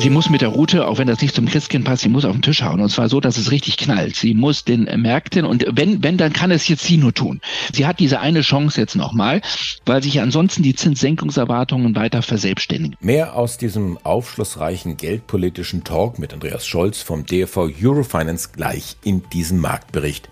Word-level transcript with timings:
Sie 0.00 0.10
muss 0.10 0.30
mit 0.30 0.42
der 0.42 0.50
Route, 0.50 0.86
auch 0.86 0.98
wenn 0.98 1.08
das 1.08 1.20
nicht 1.20 1.34
zum 1.34 1.46
Christkind 1.46 1.84
passt, 1.84 2.02
sie 2.02 2.08
muss 2.08 2.24
auf 2.24 2.32
den 2.32 2.42
Tisch 2.42 2.62
hauen. 2.62 2.80
Und 2.80 2.88
zwar 2.88 3.08
so, 3.08 3.18
dass 3.18 3.36
es 3.36 3.50
richtig 3.50 3.76
knallt. 3.78 4.14
Sie 4.14 4.32
muss 4.32 4.62
den 4.62 4.84
Märkten 4.84 5.44
und 5.44 5.66
wenn, 5.72 6.04
wenn, 6.04 6.16
dann 6.16 6.32
kann 6.32 6.52
es 6.52 6.68
jetzt 6.68 6.84
sie 6.84 6.98
nur 6.98 7.12
tun. 7.12 7.40
Sie 7.72 7.84
hat 7.84 7.98
diese 7.98 8.20
eine 8.20 8.42
Chance 8.42 8.80
jetzt 8.80 8.94
nochmal, 8.94 9.40
weil 9.86 10.00
sich 10.00 10.20
ansonsten 10.20 10.62
die 10.62 10.76
Zinssenkungserwartungen 10.76 11.96
weiter 11.96 12.22
verselbstständigen. 12.22 12.96
Mehr 13.00 13.34
aus 13.34 13.58
diesem 13.58 13.98
aufschlussreichen 14.04 14.96
geldpolitischen 14.96 15.82
Talk 15.82 16.20
mit 16.20 16.32
Andreas 16.32 16.64
Scholz 16.64 17.02
vom 17.02 17.26
DFV 17.26 17.68
Eurofinance 17.82 18.50
gleich 18.52 18.96
in 19.02 19.28
diesem 19.30 19.58
Marktbericht. 19.58 20.28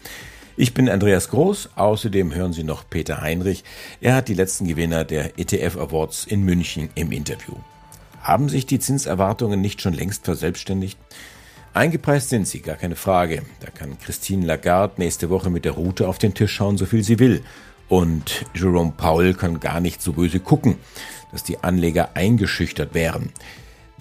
Ich 0.56 0.74
bin 0.74 0.88
Andreas 0.88 1.28
Groß, 1.30 1.70
außerdem 1.74 2.32
hören 2.32 2.52
Sie 2.52 2.62
noch 2.62 2.88
Peter 2.88 3.20
Heinrich. 3.20 3.64
Er 4.00 4.14
hat 4.14 4.28
die 4.28 4.34
letzten 4.34 4.68
Gewinner 4.68 5.04
der 5.04 5.40
ETF 5.40 5.76
Awards 5.76 6.24
in 6.24 6.44
München 6.44 6.88
im 6.94 7.10
Interview. 7.10 7.56
Haben 8.26 8.48
sich 8.48 8.66
die 8.66 8.80
Zinserwartungen 8.80 9.60
nicht 9.60 9.80
schon 9.80 9.94
längst 9.94 10.24
verselbstständigt? 10.24 10.98
Eingepreist 11.74 12.28
sind 12.28 12.48
sie, 12.48 12.58
gar 12.58 12.74
keine 12.74 12.96
Frage. 12.96 13.42
Da 13.60 13.70
kann 13.70 14.00
Christine 14.00 14.44
Lagarde 14.44 14.94
nächste 14.96 15.30
Woche 15.30 15.48
mit 15.48 15.64
der 15.64 15.72
Route 15.72 16.08
auf 16.08 16.18
den 16.18 16.34
Tisch 16.34 16.52
schauen, 16.52 16.76
so 16.76 16.86
viel 16.86 17.04
sie 17.04 17.20
will. 17.20 17.44
Und 17.88 18.44
Jerome 18.52 18.94
Powell 18.96 19.34
kann 19.34 19.60
gar 19.60 19.78
nicht 19.78 20.02
so 20.02 20.14
böse 20.14 20.40
gucken, 20.40 20.74
dass 21.30 21.44
die 21.44 21.62
Anleger 21.62 22.16
eingeschüchtert 22.16 22.94
wären. 22.94 23.30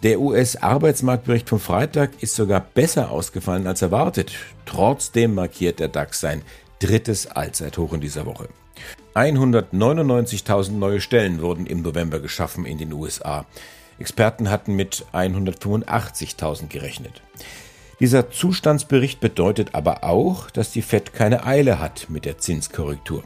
Der 0.01 0.19
US-Arbeitsmarktbericht 0.19 1.47
vom 1.47 1.59
Freitag 1.59 2.23
ist 2.23 2.33
sogar 2.33 2.61
besser 2.61 3.11
ausgefallen 3.11 3.67
als 3.67 3.83
erwartet. 3.83 4.31
Trotzdem 4.65 5.35
markiert 5.35 5.79
der 5.79 5.89
DAX 5.89 6.19
sein 6.19 6.41
drittes 6.79 7.27
Allzeithoch 7.27 7.93
in 7.93 8.01
dieser 8.01 8.25
Woche. 8.25 8.49
199.000 9.13 10.71
neue 10.71 10.99
Stellen 10.99 11.41
wurden 11.41 11.67
im 11.67 11.83
November 11.83 12.19
geschaffen 12.19 12.65
in 12.65 12.79
den 12.79 12.91
USA. 12.91 13.45
Experten 13.99 14.49
hatten 14.49 14.75
mit 14.75 15.05
185.000 15.13 16.67
gerechnet. 16.67 17.21
Dieser 17.99 18.29
Zustandsbericht 18.29 19.21
bedeutet 19.21 19.73
aber 19.73 20.03
auch, 20.03 20.49
dass 20.51 20.71
die 20.71 20.81
Fed 20.81 21.13
keine 21.13 21.45
Eile 21.45 21.79
hat 21.79 22.07
mit 22.09 22.25
der 22.25 22.37
Zinskorrektur. 22.37 23.23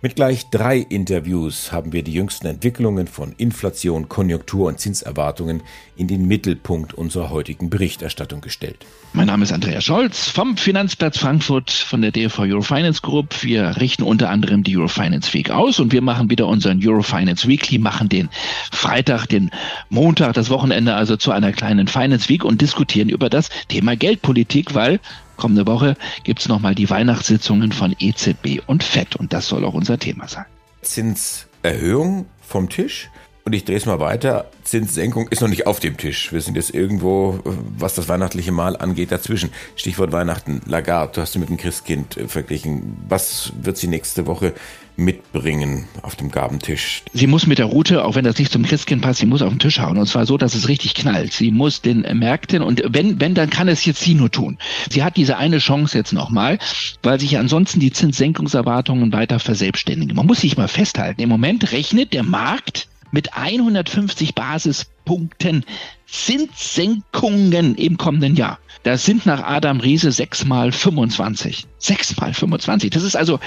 Mit 0.00 0.14
gleich 0.14 0.48
drei 0.50 0.78
Interviews 0.78 1.72
haben 1.72 1.92
wir 1.92 2.04
die 2.04 2.12
jüngsten 2.12 2.46
Entwicklungen 2.46 3.08
von 3.08 3.32
Inflation, 3.36 4.08
Konjunktur 4.08 4.68
und 4.68 4.78
Zinserwartungen 4.78 5.60
in 5.96 6.06
den 6.06 6.28
Mittelpunkt 6.28 6.94
unserer 6.94 7.30
heutigen 7.30 7.68
Berichterstattung 7.68 8.40
gestellt. 8.40 8.86
Mein 9.12 9.26
Name 9.26 9.42
ist 9.42 9.52
Andreas 9.52 9.82
Scholz 9.82 10.28
vom 10.28 10.56
Finanzplatz 10.56 11.18
Frankfurt 11.18 11.72
von 11.72 12.00
der 12.00 12.12
DFV 12.12 12.42
Eurofinance 12.42 13.02
Group. 13.02 13.42
Wir 13.42 13.76
richten 13.80 14.04
unter 14.04 14.30
anderem 14.30 14.62
die 14.62 14.76
Eurofinance 14.76 15.34
Week 15.34 15.50
aus 15.50 15.80
und 15.80 15.90
wir 15.90 16.00
machen 16.00 16.30
wieder 16.30 16.46
unseren 16.46 16.78
Eurofinance 16.80 17.48
Weekly, 17.48 17.78
machen 17.78 18.08
den 18.08 18.28
Freitag, 18.70 19.26
den 19.26 19.50
Montag, 19.88 20.34
das 20.34 20.48
Wochenende 20.48 20.94
also 20.94 21.16
zu 21.16 21.32
einer 21.32 21.50
kleinen 21.50 21.88
Finance 21.88 22.28
Week 22.28 22.44
und 22.44 22.60
diskutieren 22.60 23.08
über 23.08 23.28
das 23.28 23.48
Thema 23.66 23.96
Geldpolitik, 23.96 24.76
weil 24.76 25.00
Kommende 25.38 25.66
Woche 25.66 25.96
gibt 26.24 26.40
es 26.40 26.48
nochmal 26.48 26.74
die 26.74 26.90
Weihnachtssitzungen 26.90 27.72
von 27.72 27.94
EZB 27.98 28.60
und 28.66 28.82
FED 28.82 29.16
und 29.16 29.32
das 29.32 29.46
soll 29.46 29.64
auch 29.64 29.72
unser 29.72 29.98
Thema 29.98 30.28
sein. 30.28 30.44
Zinserhöhung 30.82 32.26
vom 32.42 32.68
Tisch. 32.68 33.08
Und 33.44 33.54
ich 33.54 33.64
drehe 33.64 33.78
es 33.78 33.86
mal 33.86 33.98
weiter. 33.98 34.50
Zinssenkung 34.64 35.28
ist 35.28 35.40
noch 35.40 35.48
nicht 35.48 35.66
auf 35.66 35.80
dem 35.80 35.96
Tisch. 35.96 36.34
Wir 36.34 36.42
sind 36.42 36.56
jetzt 36.56 36.74
irgendwo, 36.74 37.40
was 37.78 37.94
das 37.94 38.06
weihnachtliche 38.06 38.52
Mal 38.52 38.76
angeht, 38.76 39.10
dazwischen. 39.10 39.48
Stichwort 39.74 40.12
Weihnachten. 40.12 40.60
Lagarde, 40.66 41.12
du 41.14 41.20
hast 41.22 41.32
sie 41.32 41.38
mit 41.38 41.48
dem 41.48 41.56
Christkind 41.56 42.18
äh, 42.18 42.28
verglichen. 42.28 42.98
Was 43.08 43.54
wird 43.62 43.78
sie 43.78 43.86
nächste 43.86 44.26
Woche 44.26 44.52
mitbringen 44.98 45.84
auf 46.02 46.16
dem 46.16 46.30
Gabentisch. 46.30 47.02
Sie 47.12 47.28
muss 47.28 47.46
mit 47.46 47.58
der 47.58 47.66
Route, 47.66 48.04
auch 48.04 48.16
wenn 48.16 48.24
das 48.24 48.38
nicht 48.38 48.52
zum 48.52 48.64
Christkind 48.64 49.00
passt, 49.00 49.20
sie 49.20 49.26
muss 49.26 49.42
auf 49.42 49.50
den 49.50 49.60
Tisch 49.60 49.78
hauen. 49.78 49.96
Und 49.96 50.06
zwar 50.06 50.26
so, 50.26 50.36
dass 50.36 50.54
es 50.54 50.68
richtig 50.68 50.94
knallt. 50.94 51.32
Sie 51.32 51.50
muss 51.50 51.80
den 51.80 52.00
Märkten 52.18 52.62
und 52.62 52.82
wenn, 52.84 53.20
wenn, 53.20 53.34
dann 53.34 53.48
kann 53.48 53.68
es 53.68 53.84
jetzt 53.84 54.00
sie 54.00 54.14
nur 54.14 54.30
tun. 54.30 54.58
Sie 54.90 55.04
hat 55.04 55.16
diese 55.16 55.36
eine 55.36 55.58
Chance 55.58 55.96
jetzt 55.96 56.12
nochmal, 56.12 56.58
weil 57.02 57.20
sich 57.20 57.38
ansonsten 57.38 57.80
die 57.80 57.92
Zinssenkungserwartungen 57.92 59.12
weiter 59.12 59.38
verselbstständigen. 59.38 60.16
Man 60.16 60.26
muss 60.26 60.40
sich 60.40 60.56
mal 60.56 60.68
festhalten. 60.68 61.22
Im 61.22 61.28
Moment 61.28 61.72
rechnet 61.72 62.12
der 62.12 62.24
Markt 62.24 62.88
mit 63.10 63.34
150 63.34 64.34
Basispunkten 64.34 65.64
Zinssenkungen 66.06 67.74
im 67.74 67.96
kommenden 67.98 68.36
Jahr. 68.36 68.58
Das 68.82 69.04
sind 69.04 69.26
nach 69.26 69.42
Adam 69.42 69.80
Riese 69.80 70.12
6 70.12 70.46
mal 70.46 70.72
25. 70.72 71.66
6 71.78 72.16
mal 72.18 72.32
25. 72.32 72.90
Das 72.90 73.02
ist 73.02 73.16
also 73.16 73.40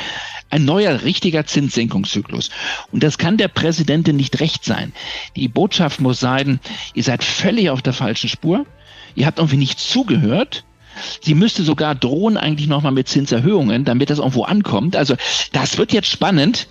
ein 0.49 0.65
neuer, 0.65 1.03
richtiger 1.03 1.45
Zinssenkungszyklus. 1.45 2.49
Und 2.91 3.03
das 3.03 3.17
kann 3.17 3.37
der 3.37 3.47
Präsidentin 3.47 4.17
nicht 4.17 4.39
recht 4.39 4.65
sein. 4.65 4.93
Die 5.35 5.47
Botschaft 5.47 6.01
muss 6.01 6.19
sein, 6.19 6.59
ihr 6.93 7.03
seid 7.03 7.23
völlig 7.23 7.69
auf 7.69 7.81
der 7.81 7.93
falschen 7.93 8.29
Spur. 8.29 8.65
Ihr 9.15 9.25
habt 9.25 9.39
irgendwie 9.39 9.57
nicht 9.57 9.79
zugehört. 9.79 10.63
Sie 11.21 11.35
müsste 11.35 11.63
sogar 11.63 11.95
drohen 11.95 12.37
eigentlich 12.37 12.67
nochmal 12.67 12.91
mit 12.91 13.07
Zinserhöhungen, 13.07 13.85
damit 13.85 14.09
das 14.09 14.19
irgendwo 14.19 14.43
ankommt. 14.43 14.95
Also 14.95 15.15
das 15.51 15.77
wird 15.77 15.93
jetzt 15.93 16.07
spannend, 16.07 16.67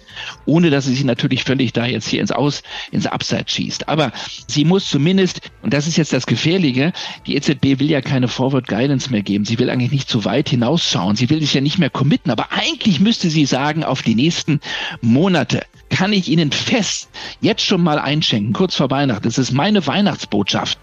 ohne 0.46 0.70
dass 0.70 0.84
sie 0.84 0.94
sich 0.94 1.04
natürlich 1.04 1.44
völlig 1.44 1.72
da 1.72 1.86
jetzt 1.86 2.08
hier 2.08 2.20
ins 2.20 2.32
Aus, 2.32 2.62
ins 2.90 3.06
Abseits 3.06 3.52
schießt. 3.52 3.88
Aber 3.88 4.12
sie 4.46 4.64
muss 4.64 4.88
zumindest, 4.88 5.40
und 5.62 5.72
das 5.72 5.86
ist 5.86 5.96
jetzt 5.96 6.12
das 6.12 6.26
Gefährliche, 6.26 6.92
die 7.26 7.36
EZB 7.36 7.80
will 7.80 7.90
ja 7.90 8.00
keine 8.00 8.28
Forward 8.28 8.68
Guidance 8.68 9.10
mehr 9.10 9.22
geben. 9.22 9.44
Sie 9.44 9.58
will 9.58 9.70
eigentlich 9.70 9.92
nicht 9.92 10.08
zu 10.08 10.24
weit 10.24 10.48
hinausschauen. 10.48 11.16
Sie 11.16 11.30
will 11.30 11.40
sich 11.40 11.54
ja 11.54 11.60
nicht 11.60 11.78
mehr 11.78 11.90
committen. 11.90 12.30
Aber 12.30 12.52
eigentlich 12.52 13.00
müsste 13.00 13.30
sie 13.30 13.46
sagen, 13.46 13.84
auf 13.84 14.02
die 14.02 14.14
nächsten 14.14 14.60
Monate 15.00 15.62
kann 16.00 16.14
ich 16.14 16.30
Ihnen 16.30 16.50
fest 16.50 17.10
jetzt 17.42 17.62
schon 17.62 17.82
mal 17.82 17.98
einschenken, 17.98 18.54
kurz 18.54 18.74
vor 18.74 18.88
Weihnachten. 18.90 19.24
Das 19.24 19.36
ist 19.36 19.52
meine 19.52 19.86
Weihnachtsbotschaft. 19.86 20.78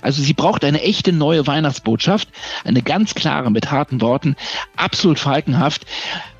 Also 0.00 0.22
sie 0.22 0.32
braucht 0.32 0.64
eine 0.64 0.80
echte 0.80 1.12
neue 1.12 1.46
Weihnachtsbotschaft, 1.46 2.30
eine 2.64 2.80
ganz 2.80 3.14
klare 3.14 3.50
mit 3.50 3.70
harten 3.70 4.00
Worten, 4.00 4.34
absolut 4.74 5.18
falkenhaft. 5.18 5.84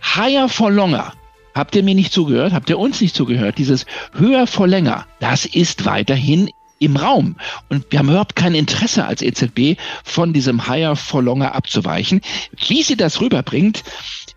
Higher 0.03 0.49
for 0.49 0.73
longer. 0.73 1.13
Habt 1.55 1.77
ihr 1.77 1.83
mir 1.83 1.95
nicht 1.95 2.11
zugehört? 2.11 2.55
Habt 2.55 2.71
ihr 2.71 2.79
uns 2.79 3.03
nicht 3.03 3.15
zugehört? 3.15 3.59
Dieses 3.59 3.85
höher 4.15 4.47
for 4.47 4.67
länger, 4.67 5.05
das 5.21 5.45
ist 5.45 5.85
weiterhin 5.85 6.49
im 6.79 6.97
Raum. 6.97 7.37
Und 7.69 7.85
wir 7.91 7.99
haben 7.99 8.09
überhaupt 8.09 8.35
kein 8.35 8.55
Interesse 8.55 9.05
als 9.05 9.21
EZB 9.21 9.79
von 10.05 10.33
diesem 10.33 10.67
Higher 10.67 10.97
for 10.97 11.23
Longer 11.23 11.55
abzuweichen. 11.55 12.23
Wie 12.67 12.83
sie 12.83 12.97
das 12.97 13.21
rüberbringt, 13.21 13.85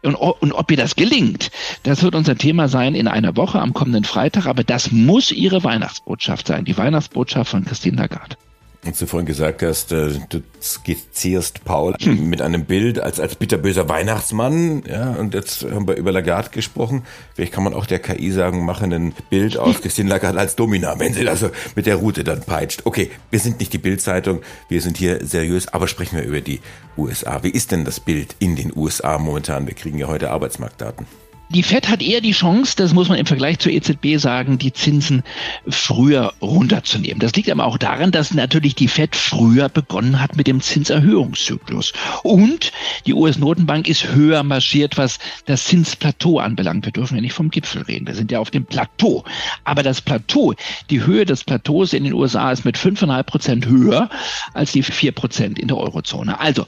und, 0.06 0.16
und 0.16 0.52
ob 0.54 0.72
ihr 0.72 0.78
das 0.78 0.96
gelingt, 0.96 1.52
das 1.84 2.04
wird 2.04 2.16
unser 2.16 2.38
Thema 2.38 2.68
sein 2.68 2.96
in 2.96 3.08
einer 3.08 3.36
Woche 3.36 3.60
am 3.60 3.74
kommenden 3.74 4.04
Freitag. 4.04 4.46
Aber 4.48 4.64
das 4.64 4.92
muss 4.92 5.32
ihre 5.32 5.64
Weihnachtsbotschaft 5.64 6.48
sein, 6.48 6.66
die 6.66 6.78
Weihnachtsbotschaft 6.78 7.52
von 7.52 7.66
Christine 7.66 7.98
Lagarde. 7.98 8.38
Als 8.86 9.00
du 9.00 9.08
vorhin 9.08 9.26
gesagt 9.26 9.64
hast, 9.64 9.92
äh, 9.92 10.12
du 10.30 10.42
skizzierst 10.62 11.66
Paul 11.66 11.96
hm. 12.00 12.30
mit 12.30 12.42
einem 12.42 12.66
Bild 12.66 13.00
als, 13.00 13.20
als 13.20 13.36
bitterböser 13.36 13.90
Weihnachtsmann, 13.90 14.84
ja, 14.88 15.14
und 15.14 15.34
jetzt 15.34 15.64
haben 15.64 15.88
wir 15.88 15.96
über 15.96 16.12
Lagarde 16.12 16.50
gesprochen. 16.52 17.04
Vielleicht 17.34 17.52
kann 17.52 17.64
man 17.64 17.74
auch 17.74 17.88
der 17.88 17.98
KI 17.98 18.32
sagen, 18.32 18.64
machen 18.64 18.94
ein 18.94 19.14
Bild 19.32 19.58
aus 19.58 19.82
Christine 19.82 20.10
Lagarde 20.10 20.40
als 20.40 20.56
Domina, 20.56 21.00
wenn 21.00 21.14
sie 21.14 21.28
also 21.28 21.50
mit 21.76 21.88
der 21.88 21.96
Route 21.96 22.24
dann 22.24 22.42
peitscht. 22.42 22.82
Okay, 22.86 23.10
wir 23.32 23.40
sind 23.40 23.60
nicht 23.60 23.74
die 23.74 23.80
Bildzeitung, 23.80 24.42
wir 24.70 24.82
sind 24.82 24.98
hier 24.98 25.26
seriös, 25.26 25.68
aber 25.68 25.88
sprechen 25.88 26.18
wir 26.18 26.24
über 26.24 26.42
die 26.42 26.60
USA. 26.96 27.42
Wie 27.42 27.50
ist 27.50 27.72
denn 27.72 27.86
das 27.86 28.00
Bild 28.00 28.36
in 28.38 28.56
den 28.56 28.72
USA 28.76 29.18
momentan? 29.18 29.66
Wir 29.66 29.74
kriegen 29.74 29.98
ja 29.98 30.08
heute 30.08 30.30
Arbeitsmarktdaten. 30.30 31.08
Die 31.50 31.64
Fed 31.64 31.90
hat 31.90 32.02
eher 32.02 32.22
die 32.22 32.32
Chance, 32.32 32.74
das 32.76 32.94
muss 32.94 33.08
man 33.08 33.20
im 33.20 33.26
Vergleich 33.26 33.60
zur 33.60 33.72
EZB 33.72 34.18
sagen, 34.18 34.58
die 34.58 34.74
Zinsen 34.74 35.24
früher 35.68 36.34
runterzunehmen. 36.42 37.20
Das 37.20 37.36
liegt 37.36 37.50
aber 37.50 37.66
auch 37.66 37.78
daran, 37.78 38.12
dass 38.12 38.34
natürlich 38.34 38.76
die 38.76 38.88
Fed 38.88 39.16
früher 39.16 39.70
begonnen 39.70 40.20
hat 40.20 40.36
mit 40.36 40.48
dem 40.48 40.60
Zinserhöhungszyklus. 40.60 41.94
Und 42.24 42.72
die 43.06 43.14
US-Notenbank 43.14 43.88
ist 43.88 44.08
höher 44.08 44.44
marschiert, 44.44 44.98
was 44.98 45.20
das 45.46 45.66
Zinsplateau 45.66 46.40
anbelangt. 46.40 46.86
Wir 46.86 46.92
dürfen 46.92 47.16
ja 47.16 47.22
nicht 47.22 47.34
vom 47.34 47.52
Gipfel 47.52 47.84
reden. 47.84 48.08
Wir 48.08 48.16
sind 48.16 48.32
ja 48.32 48.40
auf 48.40 48.50
dem 48.50 48.66
Plateau. 48.66 49.24
Aber 49.64 49.84
das 49.84 50.02
Plateau, 50.02 50.56
die 50.90 51.06
Höhe 51.06 51.26
des 51.26 51.44
Plateaus 51.44 51.94
in 51.94 52.04
den 52.04 52.14
USA 52.14 52.52
ist 52.52 52.66
mit 52.66 52.78
5,5 52.78 53.24
Prozent 53.24 53.66
höher 53.68 54.10
als 54.54 54.72
die 54.72 54.84
4 54.84 55.12
Prozent 55.12 55.60
in 55.60 55.68
der 55.68 55.78
Eurozone. 55.78 56.40
Also 56.40 56.66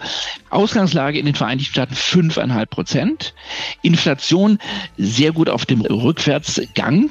Ausgangslage 0.49 1.17
in 1.17 1.25
den 1.25 1.35
Vereinigten 1.35 1.71
Staaten 1.71 1.95
5,5 1.95 2.65
Prozent. 2.67 3.33
Inflation 3.81 4.59
sehr 4.97 5.31
gut 5.31 5.49
auf 5.49 5.65
dem 5.65 5.81
Rückwärtsgang. 5.81 7.09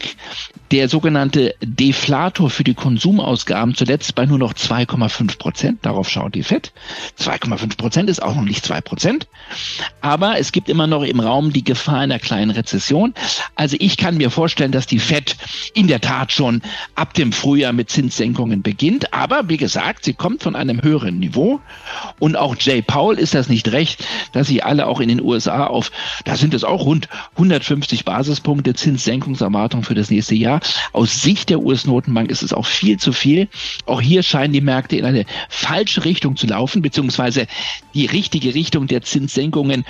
Der 0.71 0.89
sogenannte 0.89 1.55
Deflator 1.61 2.51
für 2.51 2.65
die 2.65 2.75
Konsumausgaben 2.75 3.75
zuletzt 3.75 4.15
bei 4.15 4.27
nur 4.27 4.39
noch 4.39 4.55
2,5 4.55 5.39
Prozent. 5.39 5.79
Darauf 5.87 6.09
schaut 6.09 6.35
die 6.35 6.43
FED. 6.43 6.73
2,5 7.21 7.77
Prozent 7.77 8.11
ist 8.11 8.23
auch 8.23 8.35
noch 8.35 8.43
nicht 8.43 8.65
2 8.65 8.81
Prozent. 8.81 9.29
Aber 10.01 10.39
es 10.39 10.51
gibt 10.51 10.69
immer 10.69 10.87
noch 10.87 11.03
im 11.03 11.21
Raum 11.21 11.53
die 11.53 11.63
Gefahr 11.63 12.01
einer 12.01 12.19
kleinen 12.19 12.51
Rezession. 12.51 13.15
Also 13.55 13.77
ich 13.79 13.97
kann 13.97 14.17
mir 14.17 14.31
vorstellen, 14.31 14.73
dass 14.73 14.87
die 14.87 14.99
FED 14.99 15.37
in 15.75 15.87
der 15.87 16.01
Tat 16.01 16.33
schon 16.33 16.63
ab 16.95 17.15
dem 17.15 17.33
Frühjahr 17.33 17.73
mit 17.73 17.91
Zinssenkungen 17.91 18.63
beginnt. 18.63 19.13
Aber 19.13 19.49
wie 19.49 19.57
gesagt, 19.57 20.05
sie 20.05 20.15
kommt 20.15 20.43
von 20.43 20.57
einem 20.57 20.83
höheren 20.83 21.19
Niveau. 21.19 21.61
Und 22.19 22.37
auch 22.37 22.57
Jay 22.59 22.83
Powell 22.83 23.19
ist 23.19 23.35
das 23.35 23.49
nicht 23.49 23.71
recht, 23.73 24.05
dass 24.33 24.49
sie 24.49 24.63
alle 24.63 24.87
auch 24.87 25.01
in 25.01 25.09
den 25.09 25.23
USA 25.23 25.67
auf, 25.67 25.93
da 26.25 26.37
sind 26.37 26.55
es 26.55 26.65
auch 26.65 26.85
rund 26.85 27.09
150 27.47 28.05
Basispunkte 28.05 28.75
Zinssenkungserwartung 28.75 29.83
für 29.83 29.95
das 29.95 30.11
nächste 30.11 30.35
Jahr. 30.35 30.61
Aus 30.93 31.23
Sicht 31.23 31.51
der 31.51 31.61
US-Notenbank 31.61 32.31
ist 32.31 32.43
es 32.43 32.53
auch 32.53 32.67
viel 32.67 32.99
zu 32.99 33.13
viel. 33.13 33.49
Auch 33.87 34.01
hier 34.01 34.23
scheinen 34.23 34.53
die 34.53 34.61
Märkte 34.61 34.97
in 34.97 35.05
eine 35.05 35.25
falsche 35.49 36.05
Richtung 36.05 36.37
zu 36.37 36.47
laufen, 36.47 36.83
beziehungsweise 36.83 37.47
die 37.95 38.07
richtige 38.07 38.55
Richtung 38.55 38.87
der 38.87 39.03
Zinssenkungen 39.03 39.85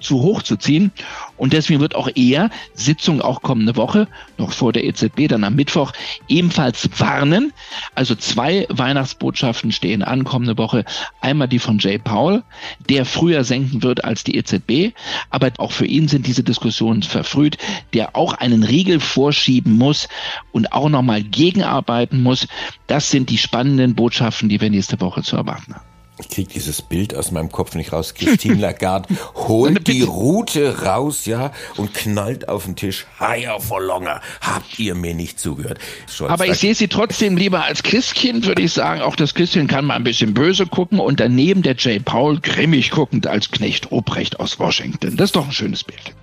zu 0.00 0.22
hoch 0.22 0.42
zu 0.42 0.56
ziehen. 0.56 0.92
Und 1.36 1.52
deswegen 1.52 1.80
wird 1.80 1.94
auch 1.94 2.08
eher 2.14 2.50
Sitzung 2.74 3.20
auch 3.20 3.42
kommende 3.42 3.76
Woche, 3.76 4.08
noch 4.38 4.52
vor 4.52 4.72
der 4.72 4.84
EZB, 4.84 5.28
dann 5.28 5.44
am 5.44 5.54
Mittwoch, 5.54 5.92
ebenfalls 6.28 6.88
warnen. 6.98 7.52
Also 7.94 8.14
zwei 8.14 8.66
Weihnachtsbotschaften 8.68 9.72
stehen 9.72 10.02
an 10.02 10.24
kommende 10.24 10.58
Woche. 10.58 10.84
Einmal 11.20 11.48
die 11.48 11.58
von 11.58 11.78
Jay 11.78 11.98
Powell, 11.98 12.42
der 12.88 13.04
früher 13.04 13.44
senken 13.44 13.82
wird 13.82 14.04
als 14.04 14.24
die 14.24 14.36
EZB. 14.36 14.94
Aber 15.30 15.52
auch 15.58 15.72
für 15.72 15.86
ihn 15.86 16.08
sind 16.08 16.26
diese 16.26 16.42
Diskussionen 16.42 17.02
verfrüht, 17.02 17.58
der 17.92 18.16
auch 18.16 18.34
einen 18.34 18.62
Riegel 18.62 19.00
vorschieben 19.00 19.76
muss 19.76 20.08
und 20.52 20.72
auch 20.72 20.88
nochmal 20.88 21.22
gegenarbeiten 21.22 22.22
muss. 22.22 22.46
Das 22.86 23.10
sind 23.10 23.30
die 23.30 23.38
spannenden 23.38 23.94
Botschaften, 23.94 24.48
die 24.48 24.60
wir 24.60 24.70
nächste 24.70 25.00
Woche 25.00 25.22
zu 25.22 25.36
erwarten 25.36 25.74
haben. 25.74 25.95
Ich 26.18 26.30
kriege 26.30 26.50
dieses 26.50 26.80
Bild 26.80 27.14
aus 27.14 27.30
meinem 27.30 27.52
Kopf 27.52 27.74
nicht 27.74 27.92
raus. 27.92 28.14
Christine 28.14 28.54
Lagarde 28.60 29.14
holt 29.34 29.86
die 29.86 30.02
Rute 30.02 30.82
raus, 30.82 31.26
ja, 31.26 31.52
und 31.76 31.92
knallt 31.92 32.48
auf 32.48 32.64
den 32.64 32.74
Tisch. 32.74 33.06
Higher 33.20 33.60
for 33.60 33.82
longer. 33.82 34.22
Habt 34.40 34.78
ihr 34.78 34.94
mir 34.94 35.14
nicht 35.14 35.38
zugehört? 35.38 35.78
Scholz, 36.10 36.30
Aber 36.30 36.46
ich 36.46 36.54
sehe 36.56 36.74
sie 36.74 36.88
trotzdem 36.88 37.36
lieber 37.36 37.64
als 37.64 37.82
Christkind, 37.82 38.46
würde 38.46 38.62
ich 38.62 38.72
sagen. 38.72 39.02
Auch 39.02 39.16
das 39.16 39.34
Christkind 39.34 39.70
kann 39.70 39.84
mal 39.84 39.94
ein 39.94 40.04
bisschen 40.04 40.32
böse 40.32 40.66
gucken 40.66 41.00
und 41.00 41.20
daneben 41.20 41.62
der 41.62 41.76
Jay 41.76 42.00
Paul 42.00 42.40
grimmig 42.40 42.90
guckend 42.90 43.26
als 43.26 43.50
Knecht 43.50 43.92
Obrecht 43.92 44.40
aus 44.40 44.58
Washington. 44.58 45.16
Das 45.16 45.26
ist 45.26 45.36
doch 45.36 45.46
ein 45.46 45.52
schönes 45.52 45.84
Bild. 45.84 46.14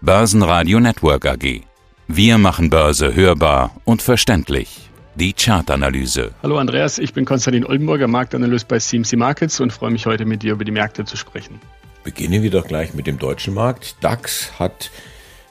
Börsenradio 0.00 0.78
Network 0.78 1.26
AG. 1.26 1.62
Wir 2.06 2.38
machen 2.38 2.70
Börse 2.70 3.14
hörbar 3.14 3.72
und 3.84 4.00
verständlich. 4.02 4.89
Die 5.16 5.32
Chartanalyse. 5.32 6.30
Hallo 6.42 6.58
Andreas, 6.58 6.98
ich 6.98 7.12
bin 7.12 7.24
Konstantin 7.24 7.64
Oldenburger, 7.64 8.06
Marktanalyst 8.06 8.68
bei 8.68 8.78
CMC 8.78 9.16
Markets 9.16 9.58
und 9.60 9.72
freue 9.72 9.90
mich 9.90 10.06
heute 10.06 10.24
mit 10.24 10.42
dir 10.42 10.52
über 10.52 10.64
die 10.64 10.70
Märkte 10.70 11.04
zu 11.04 11.16
sprechen. 11.16 11.60
Beginnen 12.04 12.42
wir 12.42 12.50
doch 12.50 12.66
gleich 12.66 12.94
mit 12.94 13.06
dem 13.08 13.18
deutschen 13.18 13.52
Markt. 13.52 13.96
DAX 14.02 14.58
hat 14.58 14.90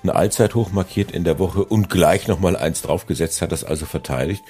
ein 0.01 0.09
Allzeithoch 0.09 0.71
markiert 0.71 1.11
in 1.11 1.25
der 1.25 1.39
Woche 1.39 1.65
und 1.65 1.89
gleich 1.89 2.27
nochmal 2.27 2.55
eins 2.55 2.81
draufgesetzt, 2.81 3.41
hat 3.41 3.51
das 3.51 3.65
also 3.65 3.85
verteidigt. 3.85 4.43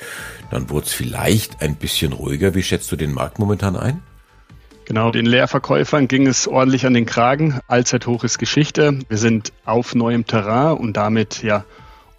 Dann 0.51 0.69
wurde 0.69 0.85
es 0.85 0.93
vielleicht 0.93 1.61
ein 1.61 1.75
bisschen 1.75 2.13
ruhiger. 2.13 2.53
Wie 2.53 2.63
schätzt 2.63 2.91
du 2.91 2.95
den 2.95 3.11
Markt 3.11 3.39
momentan 3.39 3.75
ein? 3.75 4.03
Genau, 4.85 5.11
den 5.11 5.25
Leerverkäufern 5.25 6.07
ging 6.07 6.27
es 6.27 6.47
ordentlich 6.47 6.85
an 6.85 6.93
den 6.93 7.05
Kragen. 7.05 7.59
Allzeithoch 7.67 8.23
ist 8.23 8.37
Geschichte. 8.37 8.99
Wir 9.07 9.17
sind 9.17 9.53
auf 9.65 9.95
neuem 9.95 10.25
Terrain 10.25 10.77
und 10.77 10.97
damit 10.97 11.41
ja 11.43 11.65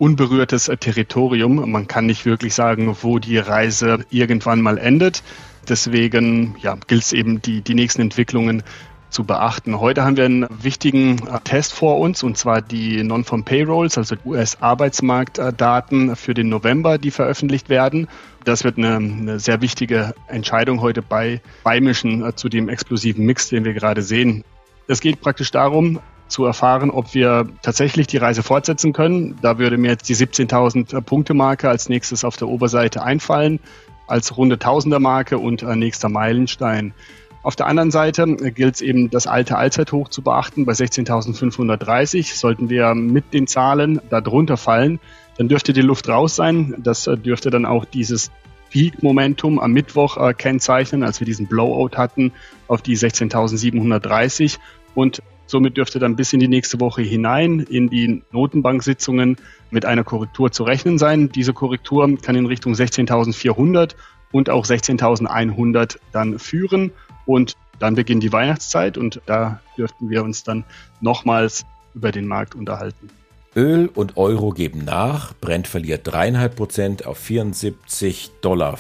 unberührtes 0.01 0.71
Territorium. 0.81 1.71
Man 1.71 1.87
kann 1.87 2.07
nicht 2.07 2.25
wirklich 2.25 2.55
sagen, 2.55 2.97
wo 3.03 3.19
die 3.19 3.37
Reise 3.37 4.05
irgendwann 4.09 4.63
mal 4.63 4.79
endet. 4.79 5.23
Deswegen 5.69 6.57
ja, 6.63 6.77
gilt 6.87 7.03
es 7.03 7.13
eben, 7.13 7.43
die, 7.43 7.61
die 7.61 7.75
nächsten 7.75 8.01
Entwicklungen 8.01 8.63
zu 9.11 9.25
beachten. 9.25 9.79
Heute 9.79 10.05
haben 10.05 10.17
wir 10.17 10.25
einen 10.25 10.47
wichtigen 10.63 11.29
äh, 11.29 11.41
Test 11.45 11.75
vor 11.75 11.99
uns, 11.99 12.23
und 12.23 12.39
zwar 12.39 12.63
die 12.63 13.03
Non-Farm 13.03 13.45
Payrolls, 13.45 13.99
also 13.99 14.17
US-Arbeitsmarktdaten 14.25 16.17
für 16.17 16.33
den 16.33 16.49
November, 16.49 16.97
die 16.97 17.11
veröffentlicht 17.11 17.69
werden. 17.69 18.09
Das 18.45 18.65
wird 18.65 18.79
eine, 18.79 18.97
eine 18.97 19.39
sehr 19.39 19.61
wichtige 19.61 20.15
Entscheidung 20.29 20.81
heute 20.81 21.03
bei 21.03 21.43
beimischen 21.63 22.25
äh, 22.25 22.35
zu 22.35 22.49
dem 22.49 22.69
explosiven 22.69 23.27
Mix, 23.27 23.49
den 23.49 23.65
wir 23.65 23.75
gerade 23.75 24.01
sehen. 24.01 24.45
Es 24.87 25.01
geht 25.01 25.21
praktisch 25.21 25.51
darum, 25.51 26.01
zu 26.31 26.45
erfahren, 26.45 26.91
ob 26.91 27.15
wir 27.15 27.49
tatsächlich 27.63 28.07
die 28.07 28.17
Reise 28.17 28.43
fortsetzen 28.43 28.93
können. 28.93 29.39
Da 29.43 29.59
würde 29.59 29.77
mir 29.77 29.91
jetzt 29.91 30.09
die 30.09 30.17
17.000 30.17 31.01
Punkte 31.03 31.35
Marke 31.35 31.69
als 31.69 31.89
nächstes 31.89 32.25
auf 32.25 32.37
der 32.37 32.49
Oberseite 32.49 33.03
einfallen, 33.03 33.61
als 34.07 34.37
runde 34.37 34.59
Tausender-Marke 34.59 35.39
und 35.39 35.63
äh, 35.63 35.77
nächster 35.77 36.09
Meilenstein. 36.09 36.95
Auf 37.43 37.57
der 37.57 37.67
anderen 37.67 37.91
Seite 37.91 38.23
äh, 38.23 38.51
gilt 38.51 38.77
es 38.77 38.81
eben, 38.81 39.11
das 39.11 39.27
alte 39.27 39.57
Allzeithoch 39.57 40.09
zu 40.09 40.23
beachten. 40.23 40.67
Bei 40.67 40.73
16.530 40.73 42.37
sollten 42.37 42.69
wir 42.69 42.95
mit 42.95 43.33
den 43.33 43.47
Zahlen 43.47 44.01
darunter 44.11 44.57
fallen. 44.57 45.01
Dann 45.39 45.49
dürfte 45.49 45.73
die 45.73 45.81
Luft 45.81 46.09
raus 46.09 46.37
sein. 46.37 46.75
Das 46.79 47.07
äh, 47.07 47.17
dürfte 47.17 47.51
dann 47.51 47.65
auch 47.65 47.85
dieses 47.85 48.31
Peak-Momentum 48.71 49.59
am 49.59 49.73
Mittwoch 49.73 50.17
äh, 50.17 50.35
kennzeichnen, 50.35 51.03
als 51.03 51.21
wir 51.21 51.25
diesen 51.25 51.47
Blowout 51.47 51.97
hatten 51.97 52.33
auf 52.69 52.83
die 52.83 52.97
16.730. 52.97 54.59
Und 54.95 55.23
Somit 55.51 55.77
dürfte 55.77 55.99
dann 55.99 56.15
bis 56.15 56.33
in 56.33 56.39
die 56.39 56.47
nächste 56.47 56.79
Woche 56.79 57.03
hinein 57.03 57.59
in 57.59 57.91
die 57.91 58.23
Notenbank-Sitzungen 58.31 59.37
mit 59.73 59.85
einer 59.85 60.05
Korrektur 60.05 60.53
zu 60.53 60.63
rechnen 60.63 60.97
sein. 60.97 61.29
Diese 61.29 61.53
Korrektur 61.53 62.17
kann 62.23 62.37
in 62.37 62.47
Richtung 62.47 62.75
16.400 62.75 63.97
und 64.31 64.49
auch 64.49 64.65
16.100 64.65 65.99
dann 66.13 66.39
führen 66.39 66.93
und 67.27 67.57
dann 67.81 67.97
beginnt 67.97 68.23
die 68.23 68.33
Weihnachtszeit 68.33 68.97
und 68.97 69.23
da 69.27 69.61
dürften 69.77 70.09
wir 70.09 70.23
uns 70.23 70.45
dann 70.45 70.63
nochmals 71.01 71.67
über 71.95 72.13
den 72.13 72.29
Markt 72.29 72.55
unterhalten. 72.55 73.11
Öl 73.57 73.91
und 73.93 74.17
Euro 74.17 74.51
geben 74.51 74.85
nach. 74.85 75.35
Brent 75.35 75.67
verliert 75.67 76.07
3,5 76.07 76.49
Prozent 76.51 77.07
auf 77.07 77.19
74,50 77.19 78.31
Dollar 78.41 78.79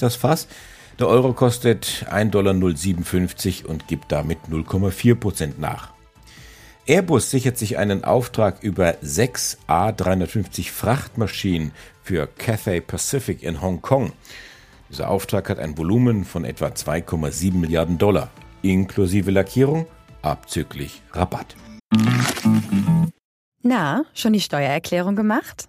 das 0.00 0.16
Fass. 0.16 0.48
Der 1.02 1.08
Euro 1.08 1.32
kostet 1.32 2.06
1,057 2.10 3.62
Dollar 3.62 3.70
und 3.72 3.88
gibt 3.88 4.12
damit 4.12 4.38
0,4 4.48 5.16
Prozent 5.16 5.58
nach. 5.58 5.88
Airbus 6.86 7.28
sichert 7.28 7.58
sich 7.58 7.76
einen 7.76 8.04
Auftrag 8.04 8.62
über 8.62 8.94
sechs 9.00 9.58
A350 9.66 10.70
Frachtmaschinen 10.70 11.72
für 12.04 12.28
Cathay 12.28 12.80
Pacific 12.80 13.42
in 13.42 13.60
Hongkong. 13.60 14.12
Dieser 14.90 15.10
Auftrag 15.10 15.50
hat 15.50 15.58
ein 15.58 15.76
Volumen 15.76 16.24
von 16.24 16.44
etwa 16.44 16.66
2,7 16.68 17.54
Milliarden 17.54 17.98
Dollar, 17.98 18.30
inklusive 18.62 19.32
Lackierung, 19.32 19.86
abzüglich 20.22 21.02
Rabatt. 21.10 21.56
Na, 23.64 24.04
schon 24.14 24.34
die 24.34 24.40
Steuererklärung 24.40 25.16
gemacht? 25.16 25.68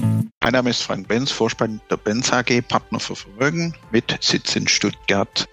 Mein 0.43 0.53
Name 0.53 0.71
ist 0.71 0.81
Frank 0.81 1.07
Benz, 1.07 1.29
Vorspann 1.29 1.81
der 1.91 1.97
Benz 1.97 2.33
AG, 2.33 2.63
Partner 2.67 2.99
für 2.99 3.15
Vermögen 3.15 3.75
mit 3.91 4.17
Sitz 4.21 4.55
in 4.55 4.67
Stuttgart. 4.67 5.47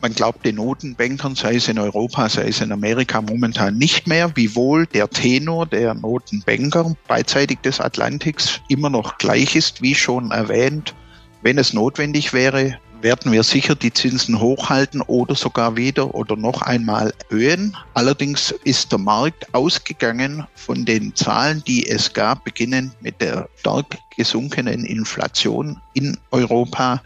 man 0.00 0.14
glaubt 0.14 0.44
den 0.44 0.56
Notenbankern, 0.56 1.34
sei 1.34 1.56
es 1.56 1.68
in 1.68 1.78
Europa, 1.78 2.28
sei 2.28 2.48
es 2.48 2.60
in 2.60 2.72
Amerika, 2.72 3.20
momentan 3.20 3.76
nicht 3.76 4.06
mehr, 4.06 4.30
wiewohl 4.36 4.86
der 4.86 5.08
Tenor 5.10 5.66
der 5.66 5.94
Notenbanker 5.94 6.94
beidseitig 7.08 7.60
des 7.60 7.80
Atlantiks 7.80 8.60
immer 8.68 8.90
noch 8.90 9.18
gleich 9.18 9.56
ist, 9.56 9.82
wie 9.82 9.94
schon 9.94 10.30
erwähnt. 10.30 10.94
Wenn 11.42 11.58
es 11.58 11.72
notwendig 11.72 12.32
wäre, 12.32 12.78
werden 13.00 13.30
wir 13.30 13.42
sicher 13.42 13.74
die 13.74 13.92
Zinsen 13.92 14.40
hochhalten 14.40 15.00
oder 15.02 15.34
sogar 15.34 15.76
wieder 15.76 16.14
oder 16.14 16.36
noch 16.36 16.62
einmal 16.62 17.12
erhöhen. 17.30 17.76
Allerdings 17.94 18.52
ist 18.64 18.90
der 18.90 18.98
Markt 18.98 19.52
ausgegangen 19.54 20.46
von 20.54 20.84
den 20.84 21.14
Zahlen, 21.14 21.62
die 21.66 21.88
es 21.88 22.12
gab, 22.12 22.44
beginnend 22.44 22.92
mit 23.00 23.20
der 23.20 23.48
stark 23.56 23.98
gesunkenen 24.16 24.84
Inflation 24.84 25.80
in 25.94 26.16
Europa 26.32 27.00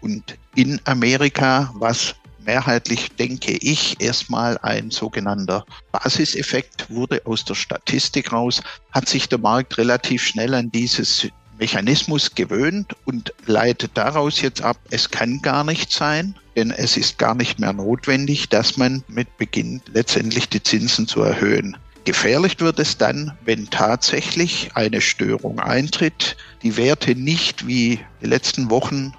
und 0.00 0.36
in 0.56 0.80
Amerika, 0.84 1.72
was 1.74 2.16
mehrheitlich, 2.46 3.10
denke 3.18 3.52
ich, 3.52 4.00
erstmal 4.00 4.58
ein 4.58 4.90
sogenannter 4.90 5.66
Basiseffekt 5.92 6.88
wurde 6.88 7.20
aus 7.24 7.44
der 7.44 7.54
Statistik 7.54 8.32
raus, 8.32 8.62
hat 8.92 9.08
sich 9.08 9.28
der 9.28 9.38
Markt 9.38 9.76
relativ 9.78 10.22
schnell 10.22 10.54
an 10.54 10.70
dieses 10.70 11.28
Mechanismus 11.58 12.34
gewöhnt 12.34 12.94
und 13.04 13.32
leitet 13.46 13.92
daraus 13.94 14.40
jetzt 14.40 14.62
ab, 14.62 14.78
es 14.90 15.10
kann 15.10 15.40
gar 15.42 15.64
nicht 15.64 15.90
sein, 15.92 16.34
denn 16.54 16.70
es 16.70 16.96
ist 16.96 17.18
gar 17.18 17.34
nicht 17.34 17.58
mehr 17.58 17.72
notwendig, 17.72 18.48
dass 18.48 18.76
man 18.76 19.02
mit 19.08 19.36
beginnt, 19.38 19.82
letztendlich 19.92 20.48
die 20.48 20.62
Zinsen 20.62 21.06
zu 21.06 21.22
erhöhen. 21.22 21.76
Gefährlich 22.04 22.60
wird 22.60 22.78
es 22.78 22.98
dann, 22.98 23.36
wenn 23.44 23.68
tatsächlich 23.68 24.70
eine 24.74 25.00
Störung 25.00 25.58
eintritt, 25.58 26.36
die 26.62 26.76
Werte 26.76 27.16
nicht 27.16 27.66
wie 27.66 27.98
die 28.22 28.26
letzten 28.26 28.70
Wochen 28.70 29.12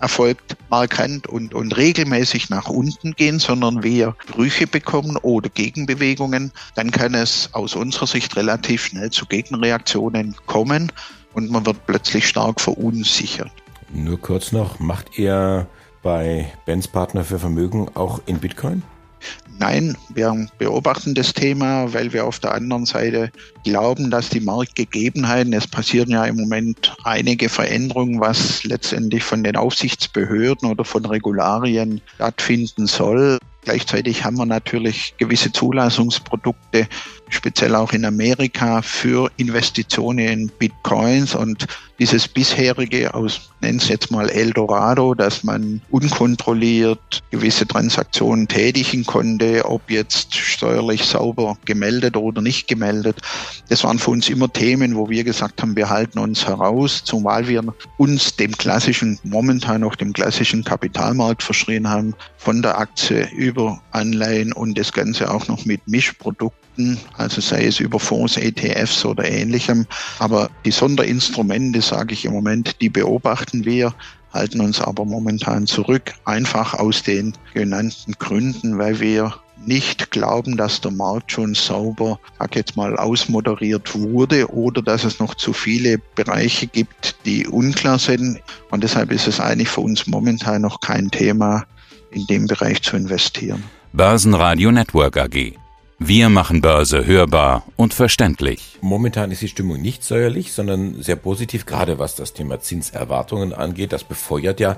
erfolgt 0.00 0.56
markant 0.70 1.26
und, 1.26 1.54
und 1.54 1.76
regelmäßig 1.76 2.50
nach 2.50 2.68
unten 2.68 3.14
gehen, 3.14 3.38
sondern 3.38 3.82
wir 3.82 4.14
Brüche 4.26 4.66
bekommen 4.66 5.16
oder 5.16 5.48
Gegenbewegungen, 5.48 6.52
dann 6.74 6.90
kann 6.90 7.14
es 7.14 7.48
aus 7.52 7.74
unserer 7.74 8.06
Sicht 8.06 8.36
relativ 8.36 8.86
schnell 8.86 9.10
zu 9.10 9.26
Gegenreaktionen 9.26 10.36
kommen 10.46 10.92
und 11.32 11.50
man 11.50 11.66
wird 11.66 11.86
plötzlich 11.86 12.28
stark 12.28 12.60
verunsichert. 12.60 13.50
Nur 13.92 14.20
kurz 14.20 14.52
noch, 14.52 14.78
macht 14.80 15.18
ihr 15.18 15.66
bei 16.02 16.52
Benz 16.66 16.88
Partner 16.88 17.24
für 17.24 17.38
Vermögen 17.38 17.88
auch 17.94 18.20
in 18.26 18.38
Bitcoin? 18.38 18.82
Nein, 19.58 19.96
wir 20.12 20.48
beobachten 20.58 21.14
das 21.14 21.32
Thema, 21.32 21.92
weil 21.92 22.12
wir 22.12 22.26
auf 22.26 22.40
der 22.40 22.52
anderen 22.52 22.86
Seite 22.86 23.30
glauben, 23.64 24.10
dass 24.10 24.28
die 24.28 24.40
Marktgegebenheiten, 24.40 25.52
es 25.52 25.66
passieren 25.66 26.10
ja 26.10 26.24
im 26.24 26.36
Moment 26.36 26.94
einige 27.04 27.48
Veränderungen, 27.48 28.20
was 28.20 28.64
letztendlich 28.64 29.22
von 29.22 29.44
den 29.44 29.56
Aufsichtsbehörden 29.56 30.68
oder 30.68 30.84
von 30.84 31.04
Regularien 31.04 32.00
stattfinden 32.16 32.86
soll. 32.86 33.38
Gleichzeitig 33.64 34.24
haben 34.24 34.36
wir 34.36 34.46
natürlich 34.46 35.14
gewisse 35.18 35.50
Zulassungsprodukte, 35.50 36.86
speziell 37.30 37.74
auch 37.74 37.92
in 37.92 38.04
Amerika, 38.04 38.82
für 38.82 39.30
Investitionen 39.36 40.28
in 40.28 40.48
Bitcoins 40.58 41.34
und 41.34 41.66
dieses 41.98 42.26
bisherige 42.26 43.14
aus, 43.14 43.50
nennen 43.60 43.78
es 43.78 43.88
jetzt 43.88 44.10
mal 44.10 44.28
Eldorado, 44.28 45.14
dass 45.14 45.44
man 45.44 45.80
unkontrolliert 45.90 47.22
gewisse 47.30 47.66
Transaktionen 47.66 48.48
tätigen 48.48 49.04
konnte, 49.04 49.64
ob 49.64 49.90
jetzt 49.90 50.34
steuerlich 50.34 51.04
sauber 51.04 51.56
gemeldet 51.64 52.16
oder 52.16 52.42
nicht 52.42 52.66
gemeldet. 52.66 53.20
Das 53.68 53.84
waren 53.84 53.98
für 53.98 54.10
uns 54.10 54.28
immer 54.28 54.52
Themen, 54.52 54.96
wo 54.96 55.08
wir 55.08 55.22
gesagt 55.22 55.62
haben, 55.62 55.76
wir 55.76 55.88
halten 55.88 56.18
uns 56.18 56.46
heraus, 56.46 57.02
zumal 57.04 57.46
wir 57.46 57.62
uns 57.96 58.36
dem 58.36 58.52
klassischen, 58.52 59.18
momentan 59.22 59.82
noch 59.82 59.94
dem 59.94 60.12
klassischen 60.12 60.64
Kapitalmarkt 60.64 61.42
verschrien 61.42 61.88
haben, 61.88 62.14
von 62.36 62.60
der 62.60 62.78
Aktie 62.78 63.28
über 63.54 63.80
Anleihen 63.92 64.52
und 64.52 64.76
das 64.76 64.92
Ganze 64.92 65.32
auch 65.32 65.46
noch 65.46 65.64
mit 65.64 65.86
Mischprodukten 65.86 66.64
also 67.16 67.40
sei 67.40 67.66
es 67.66 67.78
über 67.78 68.00
Fonds, 68.00 68.36
ETFs 68.36 69.04
oder 69.04 69.30
ähnlichem. 69.30 69.86
Aber 70.18 70.50
die 70.64 70.72
Sonderinstrumente, 70.72 71.80
sage 71.80 72.14
ich 72.14 72.24
im 72.24 72.32
Moment, 72.32 72.80
die 72.80 72.88
beobachten 72.88 73.64
wir, 73.64 73.94
halten 74.32 74.60
uns 74.60 74.80
aber 74.80 75.04
momentan 75.04 75.68
zurück, 75.68 76.12
einfach 76.24 76.74
aus 76.74 77.04
den 77.04 77.34
genannten 77.52 78.14
Gründen, 78.18 78.78
weil 78.78 78.98
wir 78.98 79.34
nicht 79.66 80.10
glauben, 80.10 80.56
dass 80.56 80.80
der 80.80 80.90
Markt 80.90 81.30
schon 81.30 81.54
sauber, 81.54 82.18
sag 82.38 82.56
jetzt 82.56 82.76
mal, 82.76 82.96
ausmoderiert 82.96 83.94
wurde 83.94 84.52
oder 84.52 84.82
dass 84.82 85.04
es 85.04 85.20
noch 85.20 85.36
zu 85.36 85.52
viele 85.52 85.98
Bereiche 86.16 86.66
gibt, 86.66 87.16
die 87.24 87.46
unklar 87.46 88.00
sind. 88.00 88.40
Und 88.70 88.82
deshalb 88.82 89.12
ist 89.12 89.28
es 89.28 89.38
eigentlich 89.38 89.68
für 89.68 89.80
uns 89.80 90.08
momentan 90.08 90.62
noch 90.62 90.80
kein 90.80 91.10
Thema, 91.10 91.64
in 92.14 92.26
dem 92.26 92.46
Bereich 92.46 92.82
zu 92.82 92.96
investieren. 92.96 93.64
Börsenradio 93.92 94.72
Network 94.72 95.16
AG. 95.16 95.54
Wir 95.98 96.28
machen 96.28 96.60
Börse 96.60 97.06
hörbar 97.06 97.64
und 97.76 97.94
verständlich. 97.94 98.78
Momentan 98.80 99.30
ist 99.30 99.42
die 99.42 99.48
Stimmung 99.48 99.80
nicht 99.80 100.02
säuerlich, 100.02 100.52
sondern 100.52 101.00
sehr 101.00 101.16
positiv, 101.16 101.66
gerade 101.66 101.98
was 101.98 102.16
das 102.16 102.32
Thema 102.32 102.60
Zinserwartungen 102.60 103.52
angeht. 103.52 103.92
Das 103.92 104.04
befeuert 104.04 104.60
ja 104.60 104.76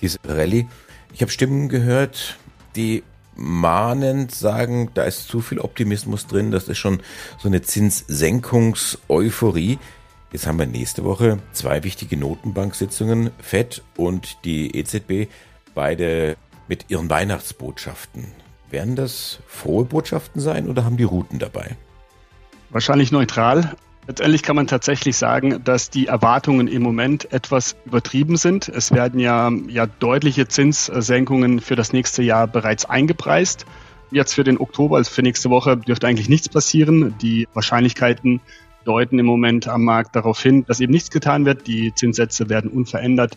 diese 0.00 0.18
Rallye. 0.24 0.66
Ich 1.12 1.22
habe 1.22 1.30
Stimmen 1.30 1.68
gehört, 1.68 2.36
die 2.74 3.02
mahnend 3.36 4.34
sagen, 4.34 4.90
da 4.94 5.04
ist 5.04 5.28
zu 5.28 5.40
viel 5.40 5.60
Optimismus 5.60 6.26
drin, 6.26 6.50
das 6.50 6.68
ist 6.68 6.78
schon 6.78 7.00
so 7.38 7.48
eine 7.48 7.62
Zinssenkungseuphorie. 7.62 9.78
Jetzt 10.32 10.46
haben 10.46 10.58
wir 10.58 10.66
nächste 10.66 11.04
Woche 11.04 11.38
zwei 11.52 11.84
wichtige 11.84 12.16
Notenbanksitzungen, 12.16 13.30
FED 13.40 13.82
und 13.96 14.38
die 14.44 14.76
EZB, 14.76 15.28
beide 15.74 16.36
mit 16.68 16.86
ihren 16.88 17.10
Weihnachtsbotschaften. 17.10 18.26
Werden 18.70 18.96
das 18.96 19.40
frohe 19.46 19.84
Botschaften 19.84 20.40
sein 20.40 20.68
oder 20.68 20.84
haben 20.84 20.96
die 20.98 21.04
Routen 21.04 21.38
dabei? 21.38 21.76
Wahrscheinlich 22.70 23.12
neutral. 23.12 23.74
Letztendlich 24.06 24.42
kann 24.42 24.56
man 24.56 24.66
tatsächlich 24.66 25.16
sagen, 25.16 25.62
dass 25.64 25.90
die 25.90 26.06
Erwartungen 26.06 26.66
im 26.66 26.82
Moment 26.82 27.30
etwas 27.32 27.76
übertrieben 27.84 28.36
sind. 28.36 28.68
Es 28.68 28.90
werden 28.90 29.20
ja, 29.20 29.50
ja 29.68 29.86
deutliche 29.86 30.48
Zinssenkungen 30.48 31.60
für 31.60 31.76
das 31.76 31.92
nächste 31.92 32.22
Jahr 32.22 32.46
bereits 32.46 32.86
eingepreist. 32.86 33.66
Jetzt 34.10 34.34
für 34.34 34.44
den 34.44 34.58
Oktober, 34.58 34.96
also 34.96 35.10
für 35.10 35.22
nächste 35.22 35.50
Woche, 35.50 35.76
dürfte 35.76 36.06
eigentlich 36.06 36.30
nichts 36.30 36.48
passieren. 36.48 37.16
Die 37.20 37.46
Wahrscheinlichkeiten 37.52 38.40
deuten 38.86 39.18
im 39.18 39.26
Moment 39.26 39.68
am 39.68 39.84
Markt 39.84 40.16
darauf 40.16 40.40
hin, 40.40 40.64
dass 40.66 40.80
eben 40.80 40.92
nichts 40.92 41.10
getan 41.10 41.44
wird. 41.44 41.66
Die 41.66 41.92
Zinssätze 41.94 42.48
werden 42.48 42.70
unverändert 42.70 43.36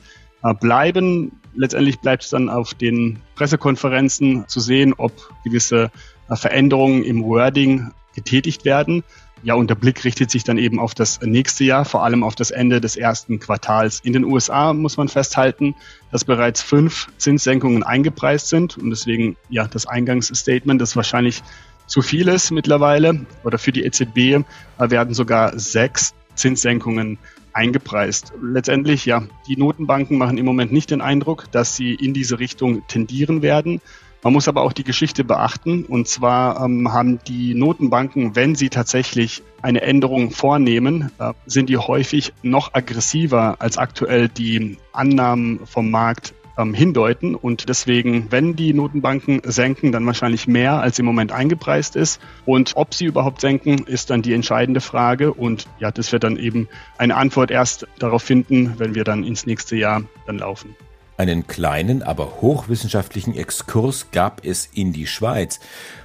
bleiben. 0.59 1.31
Letztendlich 1.53 1.99
bleibt 1.99 2.23
es 2.23 2.29
dann 2.29 2.49
auf 2.49 2.73
den 2.73 3.19
Pressekonferenzen 3.35 4.47
zu 4.47 4.59
sehen, 4.59 4.93
ob 4.97 5.11
gewisse 5.43 5.91
äh, 6.29 6.35
Veränderungen 6.35 7.03
im 7.03 7.23
Wording 7.23 7.91
getätigt 8.15 8.65
werden. 8.65 9.03
Ja, 9.43 9.55
und 9.55 9.69
der 9.69 9.75
Blick 9.75 10.03
richtet 10.03 10.29
sich 10.29 10.43
dann 10.43 10.59
eben 10.59 10.79
auf 10.79 10.93
das 10.93 11.19
nächste 11.21 11.63
Jahr, 11.63 11.83
vor 11.83 12.03
allem 12.03 12.23
auf 12.23 12.35
das 12.35 12.51
Ende 12.51 12.79
des 12.79 12.95
ersten 12.95 13.39
Quartals. 13.39 13.99
In 14.01 14.13
den 14.13 14.23
USA 14.23 14.71
muss 14.73 14.97
man 14.97 15.07
festhalten, 15.07 15.73
dass 16.11 16.25
bereits 16.25 16.61
fünf 16.61 17.07
Zinssenkungen 17.17 17.81
eingepreist 17.81 18.49
sind 18.49 18.77
und 18.77 18.91
deswegen 18.91 19.35
ja 19.49 19.67
das 19.67 19.87
Eingangsstatement, 19.87 20.79
das 20.79 20.95
wahrscheinlich 20.95 21.41
zu 21.87 22.01
viel 22.01 22.27
ist 22.27 22.51
mittlerweile 22.51 23.25
oder 23.43 23.57
für 23.57 23.71
die 23.71 23.83
EZB 23.83 24.17
äh, 24.17 24.43
werden 24.77 25.13
sogar 25.13 25.57
sechs 25.57 26.13
Zinssenkungen 26.35 27.17
eingepreist. 27.53 28.33
Letztendlich, 28.41 29.05
ja, 29.05 29.23
die 29.47 29.57
Notenbanken 29.57 30.17
machen 30.17 30.37
im 30.37 30.45
Moment 30.45 30.71
nicht 30.71 30.91
den 30.91 31.01
Eindruck, 31.01 31.51
dass 31.51 31.75
sie 31.75 31.93
in 31.93 32.13
diese 32.13 32.39
Richtung 32.39 32.87
tendieren 32.87 33.41
werden. 33.41 33.81
Man 34.23 34.33
muss 34.33 34.47
aber 34.47 34.61
auch 34.61 34.73
die 34.73 34.83
Geschichte 34.83 35.23
beachten. 35.23 35.85
Und 35.85 36.07
zwar 36.07 36.63
ähm, 36.63 36.93
haben 36.93 37.19
die 37.27 37.55
Notenbanken, 37.55 38.35
wenn 38.35 38.55
sie 38.55 38.69
tatsächlich 38.69 39.41
eine 39.61 39.81
Änderung 39.81 40.31
vornehmen, 40.31 41.11
äh, 41.17 41.33
sind 41.45 41.69
die 41.69 41.77
häufig 41.77 42.33
noch 42.43 42.73
aggressiver 42.73 43.55
als 43.59 43.77
aktuell 43.77 44.29
die 44.29 44.77
Annahmen 44.93 45.65
vom 45.65 45.89
Markt 45.89 46.33
ähm, 46.57 46.73
hindeuten. 46.73 47.35
Und 47.35 47.69
deswegen, 47.69 48.31
wenn 48.31 48.55
die 48.55 48.73
Notenbanken 48.73 49.41
senken, 49.43 49.91
dann 49.91 50.05
wahrscheinlich 50.05 50.47
mehr, 50.47 50.79
als 50.81 50.99
im 50.99 51.05
Moment 51.05 51.31
eingepreist 51.31 51.95
ist. 51.95 52.21
Und 52.45 52.73
ob 52.75 52.93
sie 52.93 53.05
überhaupt 53.05 53.41
senken, 53.41 53.85
ist 53.85 54.09
dann 54.09 54.21
die 54.21 54.33
entscheidende 54.33 54.81
Frage. 54.81 55.33
Und 55.33 55.67
ja, 55.79 55.91
das 55.91 56.11
wird 56.11 56.23
dann 56.23 56.37
eben 56.37 56.67
eine 56.97 57.15
Antwort 57.15 57.51
erst 57.51 57.87
darauf 57.99 58.23
finden, 58.23 58.75
wenn 58.77 58.95
wir 58.95 59.03
dann 59.03 59.23
ins 59.23 59.45
nächste 59.45 59.75
Jahr 59.75 60.03
dann 60.25 60.39
laufen. 60.39 60.75
Einen 61.17 61.45
kleinen, 61.45 62.01
aber 62.01 62.41
hochwissenschaftlichen 62.41 63.35
Exkurs 63.35 64.07
gab 64.11 64.43
es 64.43 64.65
in 64.73 64.91
die 64.91 65.05
Schweiz. 65.05 65.59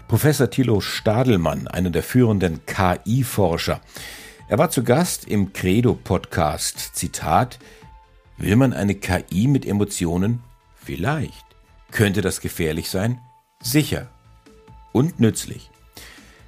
Professor 0.09 0.51
Thilo 0.51 0.81
Stadelmann, 0.81 1.69
einer 1.69 1.91
der 1.91 2.03
führenden 2.03 2.61
KI-Forscher, 2.67 3.81
er 4.49 4.59
war 4.59 4.71
zu 4.71 4.85
Gast 4.85 5.27
im 5.27 5.53
Credo-Podcast. 5.53 6.95
Zitat, 6.95 7.59
Will 8.39 8.57
man 8.57 8.75
eine 8.75 8.95
KI 8.95 9.49
mit 9.49 9.65
Emotionen? 9.65 10.43
Vielleicht. 10.75 11.45
Könnte 11.91 12.21
das 12.21 12.41
gefährlich 12.41 12.91
sein? 12.91 13.19
Sicher. 13.63 14.09
Und 14.93 15.21
nützlich. 15.21 15.71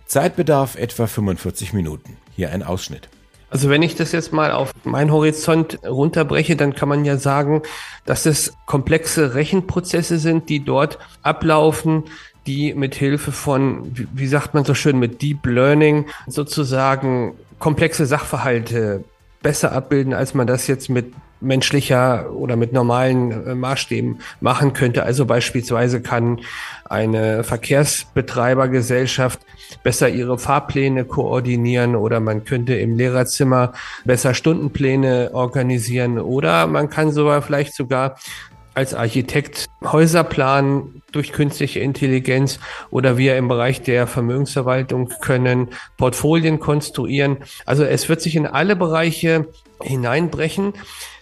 Zeitbedarf 0.07 0.77
etwa 0.77 1.07
45 1.07 1.73
Minuten. 1.73 2.19
Hier 2.37 2.51
ein 2.53 2.63
Ausschnitt. 2.63 3.09
Also 3.51 3.71
wenn 3.71 3.83
ich 3.83 3.95
das 3.95 4.13
jetzt 4.13 4.35
mal 4.35 4.53
auf 4.53 4.73
meinen 4.85 5.11
Horizont 5.11 5.79
runterbreche, 5.83 6.57
dann 6.57 6.75
kann 6.75 6.91
man 6.91 7.07
ja 7.07 7.17
sagen, 7.17 7.63
dass 8.05 8.27
es 8.27 8.53
komplexe 8.67 9.35
Rechenprozesse 9.35 10.19
sind, 10.19 10.51
die 10.51 10.63
dort 10.63 10.99
ablaufen, 11.23 12.05
die 12.47 12.75
mit 12.75 12.95
Hilfe 12.95 13.33
von, 13.33 13.91
wie 13.95 14.27
sagt 14.27 14.53
man 14.53 14.67
so 14.67 14.75
schön, 14.75 14.99
mit 14.99 15.23
Deep 15.23 15.47
Learning 15.47 16.07
sozusagen 16.27 17.35
komplexe 17.59 18.05
Sachverhalte 18.05 19.05
besser 19.43 19.73
abbilden, 19.73 20.15
als 20.15 20.35
man 20.35 20.47
das 20.47 20.67
jetzt 20.67 20.89
mit 20.89 21.13
menschlicher 21.41 22.33
oder 22.33 22.57
mit 22.57 22.73
normalen 22.73 23.47
äh, 23.47 23.55
Maßstäben 23.55 24.21
machen 24.41 24.73
könnte. 24.73 25.05
Also 25.05 25.25
beispielsweise 25.25 26.01
kann 26.01 26.41
eine 26.85 27.45
Verkehrsbetreibergesellschaft 27.45 29.39
besser 29.83 30.09
ihre 30.09 30.39
Fahrpläne 30.39 31.05
koordinieren 31.05 31.95
oder 31.95 32.21
man 32.21 32.45
könnte 32.45 32.75
im 32.75 32.97
Lehrerzimmer 32.97 33.73
besser 34.05 34.35
Stundenpläne 34.35 35.31
organisieren 35.33 36.19
oder 36.19 36.67
man 36.67 36.91
kann 36.91 37.13
sogar 37.13 37.43
vielleicht 37.43 37.75
sogar 37.75 38.17
als 38.79 38.95
Architekt 38.95 39.67
Häuser 39.83 40.23
planen 40.23 41.03
durch 41.11 41.33
künstliche 41.33 41.81
Intelligenz 41.81 42.61
oder 42.91 43.19
wir 43.19 43.37
im 43.37 43.49
Bereich 43.49 43.83
der 43.83 44.07
Vermögensverwaltung 44.07 45.13
können 45.21 45.71
Portfolien 45.97 46.61
konstruieren. 46.61 47.39
Also 47.67 47.83
es 47.83 48.09
wird 48.09 48.23
sich 48.23 48.37
in 48.37 48.47
alle 48.47 48.77
Bereiche 48.77 49.49
hineinbrechen. 49.83 50.75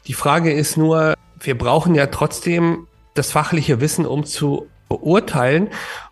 Die 0.07 0.13
Frage 0.13 0.53
ist 0.53 0.77
nur, 0.77 1.15
wir 1.41 1.57
brauchen 1.57 1.95
ja 1.95 2.09
trotzdem 2.09 2.89
das 3.15 3.31
fachliche 3.31 3.81
Wissen, 3.81 4.05
um 4.05 4.25
zu 4.25 4.67
beurteilen, 4.91 5.71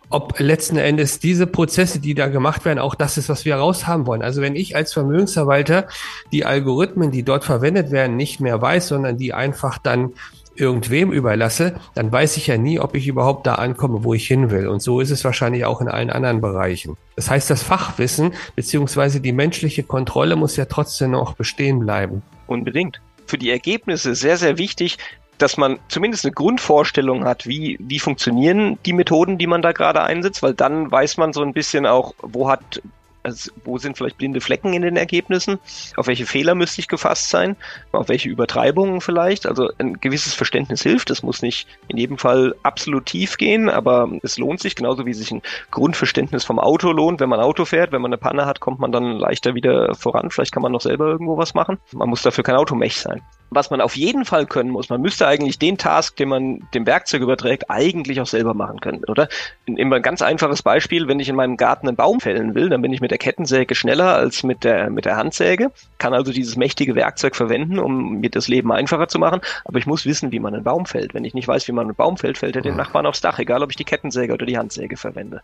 ob 0.09 0.39
letzten 0.39 0.77
Endes 0.77 1.19
diese 1.19 1.45
Prozesse, 1.45 1.99
die 1.99 2.15
da 2.15 2.27
gemacht 2.27 2.65
werden, 2.65 2.79
auch 2.79 2.95
das 2.95 3.17
ist, 3.17 3.29
was 3.29 3.45
wir 3.45 3.55
raushaben 3.55 4.07
wollen. 4.07 4.21
Also 4.21 4.41
wenn 4.41 4.55
ich 4.55 4.75
als 4.75 4.93
Vermögensverwalter 4.93 5.87
die 6.31 6.45
Algorithmen, 6.45 7.11
die 7.11 7.23
dort 7.23 7.43
verwendet 7.43 7.91
werden, 7.91 8.15
nicht 8.15 8.39
mehr 8.39 8.61
weiß, 8.61 8.87
sondern 8.87 9.17
die 9.17 9.33
einfach 9.33 9.77
dann 9.77 10.13
irgendwem 10.55 11.11
überlasse, 11.11 11.75
dann 11.93 12.11
weiß 12.11 12.37
ich 12.37 12.47
ja 12.47 12.57
nie, 12.57 12.79
ob 12.79 12.95
ich 12.95 13.07
überhaupt 13.07 13.47
da 13.47 13.55
ankomme, 13.55 14.03
wo 14.03 14.13
ich 14.13 14.27
hin 14.27 14.51
will. 14.51 14.67
Und 14.67 14.81
so 14.81 14.99
ist 14.99 15.11
es 15.11 15.23
wahrscheinlich 15.23 15.65
auch 15.65 15.81
in 15.81 15.87
allen 15.87 16.09
anderen 16.09 16.41
Bereichen. 16.41 16.97
Das 17.15 17.29
heißt, 17.29 17.49
das 17.49 17.63
Fachwissen 17.63 18.33
beziehungsweise 18.55 19.21
die 19.21 19.31
menschliche 19.31 19.83
Kontrolle 19.83 20.35
muss 20.35 20.55
ja 20.55 20.65
trotzdem 20.65 21.11
noch 21.11 21.33
bestehen 21.33 21.79
bleiben. 21.79 22.21
Unbedingt. 22.47 23.01
Für 23.27 23.37
die 23.37 23.49
Ergebnisse 23.49 24.13
sehr, 24.15 24.37
sehr 24.37 24.57
wichtig, 24.57 24.97
dass 25.37 25.57
man 25.57 25.79
zumindest 25.87 26.25
eine 26.25 26.33
Grundvorstellung 26.33 27.25
hat, 27.25 27.45
wie, 27.45 27.77
wie 27.79 27.99
funktionieren 27.99 28.77
die 28.85 28.93
Methoden, 28.93 29.37
die 29.37 29.47
man 29.47 29.61
da 29.61 29.71
gerade 29.71 30.01
einsetzt, 30.01 30.43
weil 30.43 30.53
dann 30.53 30.91
weiß 30.91 31.17
man 31.17 31.33
so 31.33 31.41
ein 31.41 31.53
bisschen 31.53 31.85
auch, 31.85 32.13
wo 32.21 32.49
hat 32.49 32.81
also 33.25 33.51
wo 33.63 33.77
sind 33.77 33.97
vielleicht 33.97 34.17
blinde 34.17 34.39
Flecken 34.39 34.73
in 34.73 34.83
den 34.83 34.97
Ergebnissen? 34.97 35.59
Auf 35.97 36.07
welche 36.07 36.25
Fehler 36.25 36.55
müsste 36.55 36.79
ich 36.79 36.87
gefasst 36.87 37.29
sein? 37.29 37.55
Auf 37.91 38.07
welche 38.07 38.29
Übertreibungen 38.29 39.01
vielleicht? 39.01 39.47
Also 39.47 39.69
ein 39.79 39.99
gewisses 39.99 40.33
Verständnis 40.33 40.83
hilft. 40.83 41.09
Es 41.09 41.23
muss 41.23 41.41
nicht 41.41 41.67
in 41.87 41.97
jedem 41.97 42.17
Fall 42.17 42.55
absolut 42.63 43.07
tief 43.07 43.37
gehen, 43.37 43.69
aber 43.69 44.09
es 44.21 44.37
lohnt 44.37 44.59
sich, 44.59 44.75
genauso 44.75 45.05
wie 45.05 45.13
sich 45.13 45.31
ein 45.31 45.41
Grundverständnis 45.71 46.45
vom 46.45 46.59
Auto 46.59 46.91
lohnt. 46.91 47.19
Wenn 47.19 47.29
man 47.29 47.39
Auto 47.39 47.65
fährt, 47.65 47.91
wenn 47.91 48.01
man 48.01 48.09
eine 48.09 48.19
Panne 48.19 48.45
hat, 48.45 48.59
kommt 48.59 48.79
man 48.79 48.91
dann 48.91 49.17
leichter 49.17 49.55
wieder 49.55 49.95
voran. 49.95 50.29
Vielleicht 50.29 50.51
kann 50.51 50.63
man 50.63 50.71
noch 50.71 50.81
selber 50.81 51.07
irgendwo 51.07 51.37
was 51.37 51.55
machen. 51.55 51.79
Man 51.93 52.09
muss 52.09 52.21
dafür 52.21 52.43
kein 52.43 52.55
Automech 52.55 52.97
sein 52.97 53.21
was 53.49 53.69
man 53.69 53.81
auf 53.81 53.95
jeden 53.95 54.25
Fall 54.25 54.45
können 54.45 54.69
muss, 54.69 54.89
man 54.89 55.01
müsste 55.01 55.27
eigentlich 55.27 55.59
den 55.59 55.77
Task, 55.77 56.15
den 56.17 56.29
man 56.29 56.67
dem 56.73 56.85
Werkzeug 56.85 57.21
überträgt, 57.21 57.69
eigentlich 57.69 58.19
auch 58.19 58.27
selber 58.27 58.53
machen 58.53 58.79
können, 58.79 59.03
oder? 59.05 59.27
Immer 59.65 59.97
ein 59.97 60.01
ganz 60.01 60.21
einfaches 60.21 60.61
Beispiel, 60.61 61.07
wenn 61.07 61.19
ich 61.19 61.29
in 61.29 61.35
meinem 61.35 61.57
Garten 61.57 61.87
einen 61.87 61.95
Baum 61.97 62.19
fällen 62.19 62.55
will, 62.55 62.69
dann 62.69 62.81
bin 62.81 62.91
ich 62.91 63.01
mit 63.01 63.11
der 63.15 63.19
Kettensäge 63.19 63.75
schneller 63.75 64.13
als 64.13 64.43
mit 64.43 64.65
der, 64.65 64.89
mit 64.89 65.05
der 65.05 65.15
Handsäge, 65.15 65.71
kann 65.99 66.13
also 66.13 66.33
dieses 66.33 66.57
mächtige 66.57 66.95
Werkzeug 66.95 67.33
verwenden, 67.33 67.79
um 67.79 68.19
mir 68.19 68.29
das 68.29 68.49
Leben 68.49 68.73
einfacher 68.73 69.07
zu 69.07 69.19
machen, 69.19 69.39
aber 69.63 69.79
ich 69.79 69.85
muss 69.85 70.05
wissen, 70.05 70.33
wie 70.33 70.39
man 70.41 70.53
einen 70.53 70.65
Baum 70.65 70.85
fällt. 70.85 71.13
Wenn 71.13 71.23
ich 71.23 71.33
nicht 71.33 71.47
weiß, 71.47 71.65
wie 71.69 71.71
man 71.71 71.85
einen 71.85 71.95
Baum 71.95 72.17
fällt, 72.17 72.37
fällt 72.37 72.57
er 72.57 72.61
den 72.61 72.75
Nachbarn 72.75 73.05
aufs 73.05 73.21
Dach, 73.21 73.39
egal 73.39 73.63
ob 73.63 73.69
ich 73.69 73.77
die 73.77 73.85
Kettensäge 73.85 74.33
oder 74.33 74.45
die 74.45 74.57
Handsäge 74.57 74.97
verwende. 74.97 75.41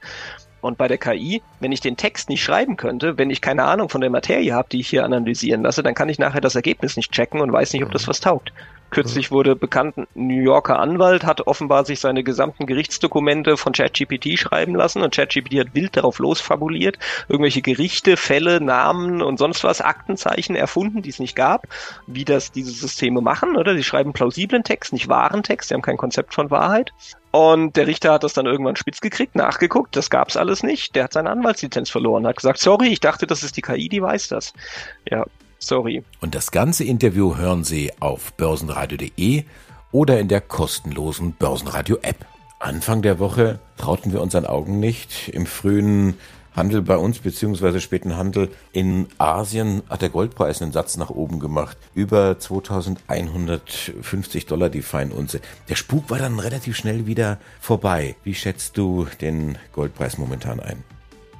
Und 0.59 0.77
bei 0.77 0.89
der 0.89 0.97
KI, 0.97 1.41
wenn 1.61 1.71
ich 1.71 1.79
den 1.79 1.95
Text 1.95 2.27
nicht 2.27 2.43
schreiben 2.43 2.75
könnte, 2.75 3.17
wenn 3.17 3.29
ich 3.29 3.39
keine 3.39 3.63
Ahnung 3.63 3.87
von 3.87 4.01
der 4.01 4.09
Materie 4.09 4.53
habe, 4.53 4.67
die 4.69 4.81
ich 4.81 4.89
hier 4.89 5.05
analysieren 5.05 5.63
lasse, 5.63 5.81
dann 5.81 5.95
kann 5.95 6.09
ich 6.09 6.19
nachher 6.19 6.41
das 6.41 6.55
Ergebnis 6.55 6.97
nicht 6.97 7.13
checken 7.13 7.39
und 7.39 7.53
weiß 7.53 7.71
nicht, 7.71 7.85
ob 7.85 7.91
das 7.93 8.09
was 8.09 8.19
taugt. 8.19 8.51
Kürzlich 8.91 9.31
wurde 9.31 9.55
bekannt, 9.55 9.97
ein 9.97 10.07
New 10.15 10.41
Yorker 10.41 10.77
Anwalt 10.77 11.23
hat 11.23 11.47
offenbar 11.47 11.85
sich 11.85 12.01
seine 12.01 12.23
gesamten 12.25 12.65
Gerichtsdokumente 12.65 13.55
von 13.55 13.71
ChatGPT 13.71 14.37
schreiben 14.37 14.75
lassen 14.75 15.01
und 15.01 15.15
ChatGPT 15.15 15.59
hat 15.59 15.73
wild 15.73 15.95
darauf 15.95 16.19
losfabuliert, 16.19 16.99
irgendwelche 17.29 17.61
Gerichte, 17.61 18.17
Fälle, 18.17 18.59
Namen 18.59 19.21
und 19.21 19.37
sonst 19.37 19.63
was, 19.63 19.79
Aktenzeichen 19.79 20.57
erfunden, 20.57 21.01
die 21.01 21.09
es 21.09 21.19
nicht 21.19 21.37
gab, 21.37 21.67
wie 22.05 22.25
das 22.25 22.51
diese 22.51 22.71
Systeme 22.71 23.21
machen, 23.21 23.55
oder? 23.55 23.75
Sie 23.75 23.83
schreiben 23.83 24.11
plausiblen 24.11 24.65
Text, 24.65 24.91
nicht 24.91 25.07
wahren 25.07 25.41
Text, 25.41 25.69
sie 25.69 25.73
haben 25.73 25.81
kein 25.81 25.97
Konzept 25.97 26.33
von 26.33 26.51
Wahrheit. 26.51 26.91
Und 27.31 27.77
der 27.77 27.87
Richter 27.87 28.11
hat 28.11 28.25
das 28.25 28.33
dann 28.33 28.45
irgendwann 28.45 28.75
spitz 28.75 28.99
gekriegt, 28.99 29.35
nachgeguckt, 29.35 29.95
das 29.95 30.09
gab's 30.09 30.35
alles 30.35 30.63
nicht. 30.63 30.95
Der 30.95 31.05
hat 31.05 31.13
seine 31.13 31.29
Anwaltslizenz 31.29 31.89
verloren, 31.89 32.27
hat 32.27 32.35
gesagt, 32.35 32.59
sorry, 32.59 32.89
ich 32.89 32.99
dachte, 32.99 33.25
das 33.25 33.41
ist 33.41 33.55
die 33.55 33.61
KI, 33.61 33.87
die 33.87 34.01
weiß 34.01 34.27
das. 34.27 34.53
Ja, 35.09 35.25
sorry. 35.61 36.03
Und 36.19 36.35
das 36.35 36.51
ganze 36.51 36.83
Interview 36.83 37.37
hören 37.37 37.63
Sie 37.63 37.91
auf 37.99 38.33
börsenradio.de 38.33 39.45
oder 39.91 40.19
in 40.19 40.27
der 40.27 40.41
kostenlosen 40.41 41.33
Börsenradio-App. 41.33 42.25
Anfang 42.59 43.01
der 43.01 43.19
Woche 43.19 43.59
trauten 43.77 44.13
wir 44.13 44.21
unseren 44.21 44.45
Augen 44.45 44.79
nicht. 44.79 45.29
Im 45.29 45.45
frühen 45.45 46.15
Handel 46.55 46.81
bei 46.81 46.97
uns, 46.97 47.19
beziehungsweise 47.19 47.79
späten 47.79 48.17
Handel 48.17 48.49
in 48.73 49.07
Asien 49.17 49.83
hat 49.89 50.01
der 50.01 50.09
Goldpreis 50.09 50.61
einen 50.61 50.73
Satz 50.73 50.97
nach 50.97 51.09
oben 51.09 51.39
gemacht. 51.39 51.77
Über 51.93 52.37
2150 52.37 54.45
Dollar 54.45 54.69
die 54.69 54.81
Feinunze. 54.81 55.39
Der 55.69 55.75
Spuk 55.75 56.09
war 56.09 56.19
dann 56.19 56.39
relativ 56.39 56.75
schnell 56.75 57.07
wieder 57.07 57.39
vorbei. 57.59 58.15
Wie 58.23 58.35
schätzt 58.35 58.77
du 58.77 59.07
den 59.21 59.57
Goldpreis 59.73 60.17
momentan 60.17 60.59
ein? 60.59 60.83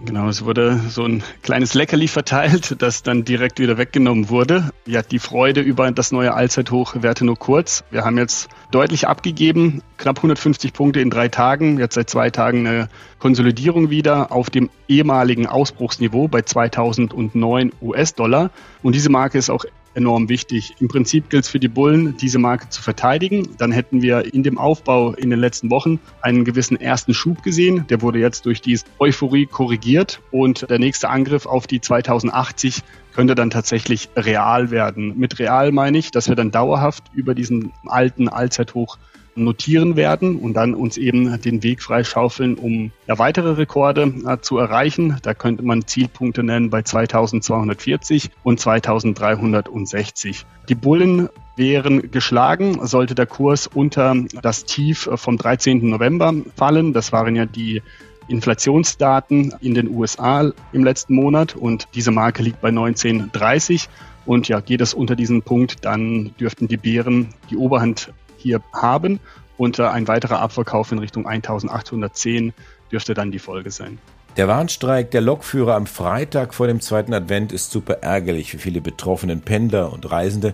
Genau, 0.04 0.30
es 0.30 0.44
wurde 0.44 0.80
so 0.90 1.06
ein 1.06 1.22
kleines 1.44 1.76
Leckerli 1.76 2.08
verteilt, 2.08 2.82
das 2.82 3.04
dann 3.04 3.24
direkt 3.24 3.60
wieder 3.60 3.78
weggenommen 3.78 4.30
wurde. 4.30 4.72
Ja, 4.88 5.04
die 5.04 5.20
Freude 5.20 5.62
über 5.62 5.92
das 5.92 6.12
neue 6.12 6.34
Allzeithoch 6.34 6.96
währte 7.00 7.24
nur 7.24 7.38
kurz. 7.38 7.84
Wir 7.92 8.04
haben 8.04 8.18
jetzt 8.18 8.50
deutlich 8.72 9.08
abgegeben, 9.08 9.84
knapp 9.98 10.18
150 10.18 10.74
Punkte 10.74 11.02
in 11.02 11.12
drei 11.12 11.28
Tagen, 11.28 11.78
jetzt 11.78 11.94
seit 11.94 12.10
zwei 12.10 12.32
Tagen 12.32 12.66
eine 12.66 12.90
Konsolidierung 13.20 13.92
wieder 13.92 14.32
auf 14.32 14.50
dem 14.50 14.72
ehemaligen 14.88 15.46
Ausbruchsniveau 15.46 16.28
bei 16.28 16.42
2009 16.42 17.72
US-Dollar. 17.82 18.50
Und 18.82 18.96
diese 18.96 19.12
Marke 19.12 19.38
ist 19.38 19.52
auch 19.52 19.66
enorm 19.94 20.30
wichtig. 20.30 20.76
Im 20.80 20.88
Prinzip 20.88 21.30
gilt 21.30 21.44
es 21.44 21.50
für 21.50 21.60
die 21.60 21.68
Bullen, 21.68 22.18
diese 22.18 22.40
Marke 22.40 22.70
zu 22.70 22.82
verteidigen. 22.82 23.50
Dann 23.58 23.72
hätten 23.72 24.02
wir 24.02 24.34
in 24.34 24.44
dem 24.44 24.58
Aufbau 24.58 25.14
in 25.14 25.30
den 25.30 25.40
letzten 25.40 25.70
Wochen 25.70 26.00
einen 26.22 26.46
gewissen 26.46 26.80
ersten 26.80 27.14
Schub 27.14 27.44
gesehen. 27.44 27.86
Der 27.90 28.02
wurde 28.02 28.20
jetzt 28.20 28.46
durch 28.46 28.62
diese 28.62 28.86
Euphorie 29.00 29.46
korrigiert 29.46 30.22
und 30.32 30.70
der 30.70 30.80
nächste 30.80 31.10
Angriff 31.10 31.46
auf 31.46 31.68
die 31.68 31.82
2080 31.82 32.84
könnte 33.14 33.36
dann 33.36 33.50
tatsächlich 33.50 34.10
real 34.16 34.72
werden. 34.72 35.18
Mit 35.18 35.40
real 35.40 35.72
meine 35.72 35.98
ich, 35.98 36.12
dass 36.12 36.30
wir 36.30 36.36
dann 36.36 36.52
dauerhaft 36.52 37.04
über 37.14 37.36
diesen 37.36 37.74
alten 37.86 38.30
Allzeithoch 38.30 38.98
notieren 39.36 39.96
werden 39.96 40.36
und 40.36 40.54
dann 40.54 40.74
uns 40.74 40.98
eben 40.98 41.42
den 41.42 41.64
Weg 41.64 41.82
freischaufeln, 41.82 42.56
um 42.56 42.92
ja, 43.08 43.18
weitere 43.20 43.52
Rekorde 43.52 44.14
äh, 44.28 44.38
zu 44.42 44.58
erreichen. 44.58 45.18
Da 45.22 45.34
könnte 45.34 45.64
man 45.64 45.88
Zielpunkte 45.88 46.44
nennen 46.44 46.70
bei 46.70 46.82
2240 46.82 48.30
und 48.44 48.60
2360. 48.60 50.46
Die 50.70 50.76
Bullen 50.76 51.30
wären 51.56 52.12
geschlagen, 52.12 52.86
sollte 52.86 53.16
der 53.16 53.26
Kurs 53.26 53.68
unter 53.68 54.16
das 54.42 54.66
Tief 54.66 55.10
vom 55.16 55.38
13. 55.38 55.90
November 55.90 56.34
fallen. 56.56 56.94
Das 56.94 57.12
waren 57.12 57.36
ja 57.36 57.46
die 57.46 57.82
Inflationsdaten 58.28 59.54
in 59.62 59.74
den 59.74 59.90
USA 59.90 60.52
im 60.72 60.84
letzten 60.84 61.16
Monat 61.16 61.56
und 61.56 61.88
diese 61.94 62.12
Marke 62.12 62.44
liegt 62.44 62.62
bei 62.62 62.70
1930. 62.70 63.90
Und 64.26 64.48
ja, 64.48 64.60
geht 64.60 64.82
es 64.82 64.94
unter 64.94 65.16
diesen 65.16 65.42
Punkt, 65.42 65.84
dann 65.84 66.32
dürften 66.40 66.68
die 66.68 66.78
Bären 66.78 67.30
die 67.50 67.58
Oberhand 67.58 68.14
hier 68.42 68.62
haben. 68.74 69.20
Und 69.58 69.80
äh, 69.80 69.84
ein 69.84 70.08
weiterer 70.08 70.40
Abverkauf 70.40 70.92
in 70.92 71.00
Richtung 71.00 71.28
1810 71.28 72.54
dürfte 72.92 73.14
dann 73.14 73.32
die 73.32 73.40
Folge 73.40 73.72
sein. 73.72 74.00
Der 74.38 74.48
Warnstreik 74.48 75.12
der 75.12 75.22
Lokführer 75.22 75.76
am 75.76 75.86
Freitag 75.86 76.54
vor 76.54 76.68
dem 76.68 76.80
zweiten 76.80 77.14
Advent 77.14 77.52
ist 77.52 77.72
super 77.72 77.96
ärgerlich 78.02 78.52
für 78.52 78.60
viele 78.60 78.80
betroffenen 78.80 79.42
Pendler 79.42 79.92
und 79.92 80.10
Reisende, 80.10 80.54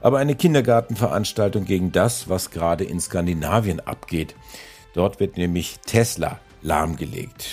aber 0.00 0.18
eine 0.18 0.36
Kindergartenveranstaltung 0.36 1.64
gegen 1.64 1.90
das, 1.90 2.28
was 2.28 2.50
gerade 2.50 2.84
in 2.84 3.00
Skandinavien 3.00 3.80
abgeht. 3.80 4.36
Dort 4.94 5.18
wird 5.18 5.36
nämlich 5.36 5.80
Tesla 5.84 6.38
lahmgelegt. 6.62 7.48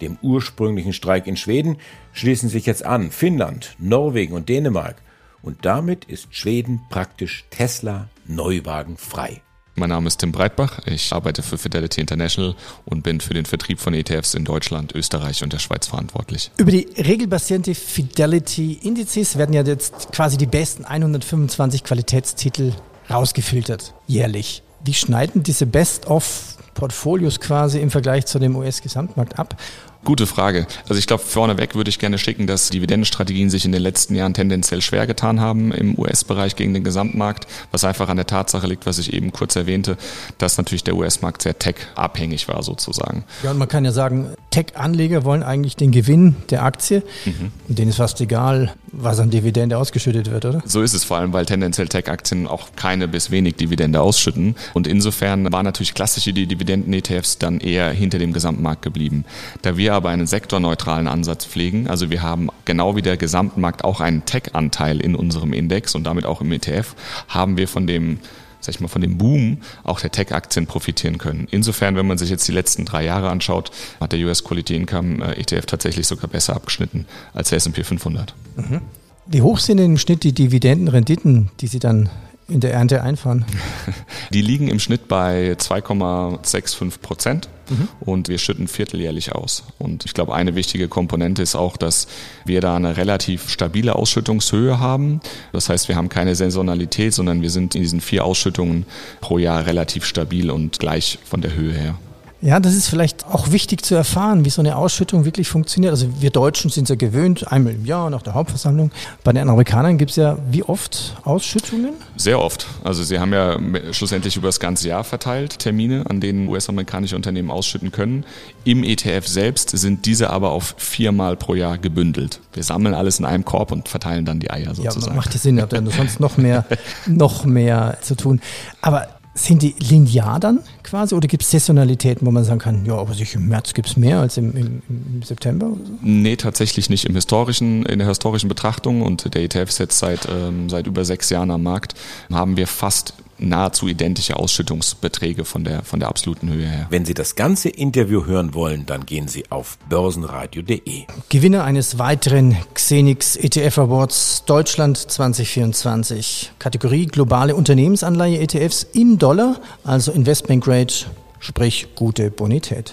Dem 0.00 0.16
ursprünglichen 0.22 0.94
Streik 0.94 1.26
in 1.26 1.36
Schweden 1.36 1.76
schließen 2.12 2.48
sich 2.48 2.64
jetzt 2.64 2.84
an 2.84 3.10
Finnland, 3.10 3.76
Norwegen 3.78 4.32
und 4.34 4.48
Dänemark. 4.48 5.02
Und 5.42 5.64
damit 5.64 6.04
ist 6.04 6.34
Schweden 6.34 6.82
praktisch 6.90 7.44
Tesla 7.50 8.08
Neuwagen 8.26 8.96
frei. 8.96 9.42
Mein 9.76 9.88
Name 9.88 10.08
ist 10.08 10.18
Tim 10.18 10.32
Breitbach. 10.32 10.80
Ich 10.84 11.12
arbeite 11.12 11.42
für 11.42 11.56
Fidelity 11.56 12.02
International 12.02 12.54
und 12.84 13.02
bin 13.02 13.20
für 13.20 13.32
den 13.32 13.46
Vertrieb 13.46 13.80
von 13.80 13.94
ETFs 13.94 14.34
in 14.34 14.44
Deutschland, 14.44 14.94
Österreich 14.94 15.42
und 15.42 15.52
der 15.54 15.58
Schweiz 15.58 15.86
verantwortlich. 15.86 16.50
Über 16.58 16.70
die 16.70 16.86
regelbasierte 16.98 17.74
Fidelity 17.74 18.74
Indizes 18.82 19.38
werden 19.38 19.54
ja 19.54 19.62
jetzt 19.62 20.12
quasi 20.12 20.36
die 20.36 20.46
besten 20.46 20.84
125 20.84 21.84
Qualitätstitel 21.84 22.74
rausgefiltert, 23.08 23.94
jährlich. 24.06 24.62
Wie 24.84 24.94
schneiden 24.94 25.42
diese 25.42 25.66
Best-of-Portfolios 25.66 27.40
quasi 27.40 27.80
im 27.80 27.90
Vergleich 27.90 28.26
zu 28.26 28.38
dem 28.38 28.56
US-Gesamtmarkt 28.56 29.38
ab? 29.38 29.56
Gute 30.02 30.26
Frage. 30.26 30.66
Also 30.88 30.94
ich 30.94 31.06
glaube, 31.06 31.22
vorneweg 31.22 31.74
würde 31.74 31.90
ich 31.90 31.98
gerne 31.98 32.16
schicken, 32.16 32.46
dass 32.46 32.70
Dividendenstrategien 32.70 33.50
sich 33.50 33.66
in 33.66 33.72
den 33.72 33.82
letzten 33.82 34.14
Jahren 34.14 34.32
tendenziell 34.32 34.80
schwer 34.80 35.06
getan 35.06 35.40
haben 35.40 35.72
im 35.72 35.98
US-Bereich 35.98 36.56
gegen 36.56 36.72
den 36.72 36.84
Gesamtmarkt, 36.84 37.46
was 37.70 37.84
einfach 37.84 38.08
an 38.08 38.16
der 38.16 38.26
Tatsache 38.26 38.66
liegt, 38.66 38.86
was 38.86 38.98
ich 38.98 39.12
eben 39.12 39.30
kurz 39.30 39.56
erwähnte, 39.56 39.98
dass 40.38 40.56
natürlich 40.56 40.84
der 40.84 40.96
US-Markt 40.96 41.42
sehr 41.42 41.58
tech-abhängig 41.58 42.48
war 42.48 42.62
sozusagen. 42.62 43.24
Ja, 43.42 43.50
und 43.50 43.58
man 43.58 43.68
kann 43.68 43.84
ja 43.84 43.92
sagen, 43.92 44.30
Tech-Anleger 44.50 45.24
wollen 45.24 45.42
eigentlich 45.42 45.76
den 45.76 45.90
Gewinn 45.90 46.36
der 46.48 46.64
Aktie 46.64 47.02
mhm. 47.26 47.52
und 47.68 47.78
denen 47.78 47.90
ist 47.90 47.96
fast 47.96 48.20
egal, 48.22 48.72
was 48.92 49.20
an 49.20 49.30
Dividende 49.30 49.76
ausgeschüttet 49.76 50.30
wird, 50.30 50.44
oder? 50.46 50.62
So 50.64 50.80
ist 50.80 50.94
es 50.94 51.04
vor 51.04 51.18
allem, 51.18 51.32
weil 51.32 51.46
tendenziell 51.46 51.88
Tech-Aktien 51.88 52.46
auch 52.46 52.70
keine 52.74 53.06
bis 53.06 53.30
wenig 53.30 53.56
Dividende 53.56 54.00
ausschütten 54.00 54.54
und 54.72 54.86
insofern 54.86 55.52
waren 55.52 55.64
natürlich 55.64 55.94
klassische 55.94 56.32
Dividenden-ETFs 56.32 57.38
dann 57.38 57.60
eher 57.60 57.90
hinter 57.90 58.18
dem 58.18 58.32
Gesamtmarkt 58.32 58.82
geblieben. 58.82 59.24
Da 59.62 59.76
wir 59.76 59.90
wir 59.90 59.96
aber 59.96 60.10
einen 60.10 60.26
sektorneutralen 60.28 61.08
Ansatz 61.08 61.44
pflegen. 61.44 61.88
Also 61.88 62.10
wir 62.10 62.22
haben 62.22 62.48
genau 62.64 62.94
wie 62.94 63.02
der 63.02 63.16
Gesamtmarkt 63.16 63.82
auch 63.82 64.00
einen 64.00 64.24
Tech-Anteil 64.24 65.00
in 65.00 65.16
unserem 65.16 65.52
Index 65.52 65.96
und 65.96 66.04
damit 66.04 66.26
auch 66.26 66.40
im 66.40 66.52
ETF, 66.52 66.94
haben 67.26 67.56
wir 67.56 67.66
von 67.66 67.88
dem 67.88 68.20
sag 68.60 68.74
ich 68.74 68.80
mal, 68.80 68.88
von 68.88 69.02
dem 69.02 69.18
Boom 69.18 69.58
auch 69.84 70.00
der 70.00 70.10
Tech-Aktien 70.10 70.66
profitieren 70.66 71.18
können. 71.18 71.48
Insofern, 71.50 71.96
wenn 71.96 72.06
man 72.06 72.18
sich 72.18 72.30
jetzt 72.30 72.46
die 72.48 72.52
letzten 72.52 72.84
drei 72.84 73.04
Jahre 73.04 73.30
anschaut, 73.30 73.70
hat 74.00 74.12
der 74.12 74.20
US 74.20 74.44
Quality 74.44 74.76
Income 74.76 75.24
äh, 75.24 75.40
ETF 75.40 75.66
tatsächlich 75.66 76.06
sogar 76.06 76.28
besser 76.28 76.54
abgeschnitten 76.54 77.06
als 77.34 77.50
der 77.50 77.56
S&P 77.56 77.84
500. 77.84 78.34
Mhm. 78.56 78.80
Wie 79.26 79.42
hoch 79.42 79.58
sind 79.58 79.78
denn 79.78 79.92
im 79.92 79.98
Schnitt 79.98 80.24
die 80.24 80.32
Dividendenrenditen, 80.32 81.50
die 81.60 81.68
Sie 81.68 81.78
dann 81.78 82.08
in 82.50 82.60
der 82.60 82.72
Ernte 82.72 83.02
einfahren? 83.02 83.44
Die 84.32 84.42
liegen 84.42 84.68
im 84.68 84.78
Schnitt 84.78 85.08
bei 85.08 85.52
2,65 85.52 86.98
Prozent 87.00 87.48
mhm. 87.68 87.88
und 88.00 88.28
wir 88.28 88.38
schütten 88.38 88.68
vierteljährlich 88.68 89.32
aus. 89.32 89.64
Und 89.78 90.04
ich 90.04 90.14
glaube, 90.14 90.34
eine 90.34 90.54
wichtige 90.54 90.88
Komponente 90.88 91.42
ist 91.42 91.54
auch, 91.54 91.76
dass 91.76 92.08
wir 92.44 92.60
da 92.60 92.76
eine 92.76 92.96
relativ 92.96 93.48
stabile 93.48 93.96
Ausschüttungshöhe 93.96 94.78
haben. 94.78 95.20
Das 95.52 95.68
heißt, 95.68 95.88
wir 95.88 95.96
haben 95.96 96.08
keine 96.08 96.34
Saisonalität, 96.34 97.14
sondern 97.14 97.42
wir 97.42 97.50
sind 97.50 97.74
in 97.74 97.82
diesen 97.82 98.00
vier 98.00 98.24
Ausschüttungen 98.24 98.86
pro 99.20 99.38
Jahr 99.38 99.66
relativ 99.66 100.04
stabil 100.04 100.50
und 100.50 100.78
gleich 100.78 101.18
von 101.24 101.40
der 101.40 101.54
Höhe 101.54 101.72
her. 101.72 101.94
Ja, 102.42 102.58
das 102.58 102.74
ist 102.74 102.88
vielleicht 102.88 103.26
auch 103.26 103.52
wichtig 103.52 103.84
zu 103.84 103.94
erfahren, 103.94 104.46
wie 104.46 104.50
so 104.50 104.62
eine 104.62 104.76
Ausschüttung 104.76 105.26
wirklich 105.26 105.48
funktioniert. 105.48 105.90
Also 105.90 106.08
wir 106.20 106.30
Deutschen 106.30 106.70
sind 106.70 106.88
ja 106.88 106.94
gewöhnt, 106.94 107.52
einmal 107.52 107.74
im 107.74 107.84
Jahr 107.84 108.08
nach 108.08 108.22
der 108.22 108.32
Hauptversammlung. 108.32 108.90
Bei 109.22 109.32
den 109.32 109.46
Amerikanern 109.48 109.98
gibt 109.98 110.12
es 110.12 110.16
ja 110.16 110.38
wie 110.50 110.62
oft 110.62 111.16
Ausschüttungen? 111.24 111.90
Sehr 112.16 112.40
oft. 112.40 112.66
Also 112.82 113.02
sie 113.02 113.18
haben 113.18 113.34
ja 113.34 113.58
schlussendlich 113.92 114.36
über 114.38 114.48
das 114.48 114.58
ganze 114.58 114.88
Jahr 114.88 115.04
verteilt 115.04 115.58
Termine, 115.58 116.04
an 116.08 116.20
denen 116.20 116.48
US-amerikanische 116.48 117.14
Unternehmen 117.14 117.50
ausschütten 117.50 117.92
können. 117.92 118.24
Im 118.64 118.84
ETF 118.84 119.26
selbst 119.26 119.70
sind 119.70 120.06
diese 120.06 120.30
aber 120.30 120.52
auf 120.52 120.74
viermal 120.78 121.36
pro 121.36 121.54
Jahr 121.54 121.76
gebündelt. 121.76 122.40
Wir 122.54 122.62
sammeln 122.62 122.94
alles 122.94 123.18
in 123.18 123.26
einem 123.26 123.44
Korb 123.44 123.70
und 123.70 123.88
verteilen 123.88 124.24
dann 124.24 124.40
die 124.40 124.50
Eier 124.50 124.74
sozusagen. 124.74 125.12
Ja, 125.12 125.16
macht 125.16 125.34
ja 125.34 125.38
Sinn, 125.38 125.60
habt 125.60 125.74
ihr 125.74 125.82
sonst 125.90 126.20
noch 126.20 126.38
mehr, 126.38 126.64
noch 127.06 127.44
mehr 127.44 127.98
zu 128.00 128.14
tun. 128.14 128.40
Aber 128.80 129.08
sind 129.44 129.62
die 129.62 129.74
linear 129.78 130.40
dann 130.40 130.60
quasi 130.82 131.14
oder 131.14 131.28
gibt 131.28 131.42
es 131.42 131.50
Saisonalitäten, 131.50 132.26
wo 132.26 132.30
man 132.30 132.44
sagen 132.44 132.60
kann, 132.60 132.84
ja, 132.84 132.94
aber 132.94 133.14
sich 133.14 133.34
im 133.34 133.48
März 133.48 133.74
gibt 133.74 133.88
es 133.88 133.96
mehr 133.96 134.20
als 134.20 134.36
im, 134.36 134.56
im, 134.56 134.82
im, 134.88 135.22
September? 135.22 135.66
Oder 135.66 135.86
so? 135.86 135.92
Nee, 136.02 136.36
tatsächlich 136.36 136.90
nicht. 136.90 137.04
Im 137.04 137.14
historischen, 137.14 137.84
in 137.86 137.98
der 137.98 138.08
historischen 138.08 138.48
Betrachtung 138.48 139.02
und 139.02 139.34
der 139.34 139.42
ETF 139.42 139.68
ist 139.68 139.78
jetzt 139.78 139.98
seit, 139.98 140.28
ähm, 140.30 140.68
seit 140.68 140.86
über 140.86 141.04
sechs 141.04 141.30
Jahren 141.30 141.50
am 141.50 141.62
Markt, 141.62 141.94
haben 142.30 142.56
wir 142.56 142.66
fast 142.66 143.14
nahezu 143.40 143.88
identische 143.88 144.36
Ausschüttungsbeträge 144.36 145.44
von 145.44 145.64
der, 145.64 145.82
von 145.82 146.00
der 146.00 146.08
absoluten 146.08 146.50
Höhe 146.50 146.66
her. 146.66 146.86
Wenn 146.90 147.04
Sie 147.04 147.14
das 147.14 147.36
ganze 147.36 147.68
Interview 147.68 148.26
hören 148.26 148.54
wollen, 148.54 148.86
dann 148.86 149.06
gehen 149.06 149.28
Sie 149.28 149.50
auf 149.50 149.78
börsenradio.de. 149.88 151.04
Gewinner 151.28 151.64
eines 151.64 151.98
weiteren 151.98 152.56
Xenix 152.74 153.36
ETF 153.36 153.78
Awards 153.78 154.44
Deutschland 154.46 154.98
2024. 154.98 156.52
Kategorie 156.58 157.06
globale 157.06 157.54
Unternehmensanleihe 157.54 158.38
ETFs 158.40 158.82
in 158.82 159.18
Dollar, 159.18 159.60
also 159.84 160.12
Investment 160.12 160.64
Grade, 160.64 160.92
sprich 161.38 161.88
gute 161.94 162.30
Bonität. 162.30 162.92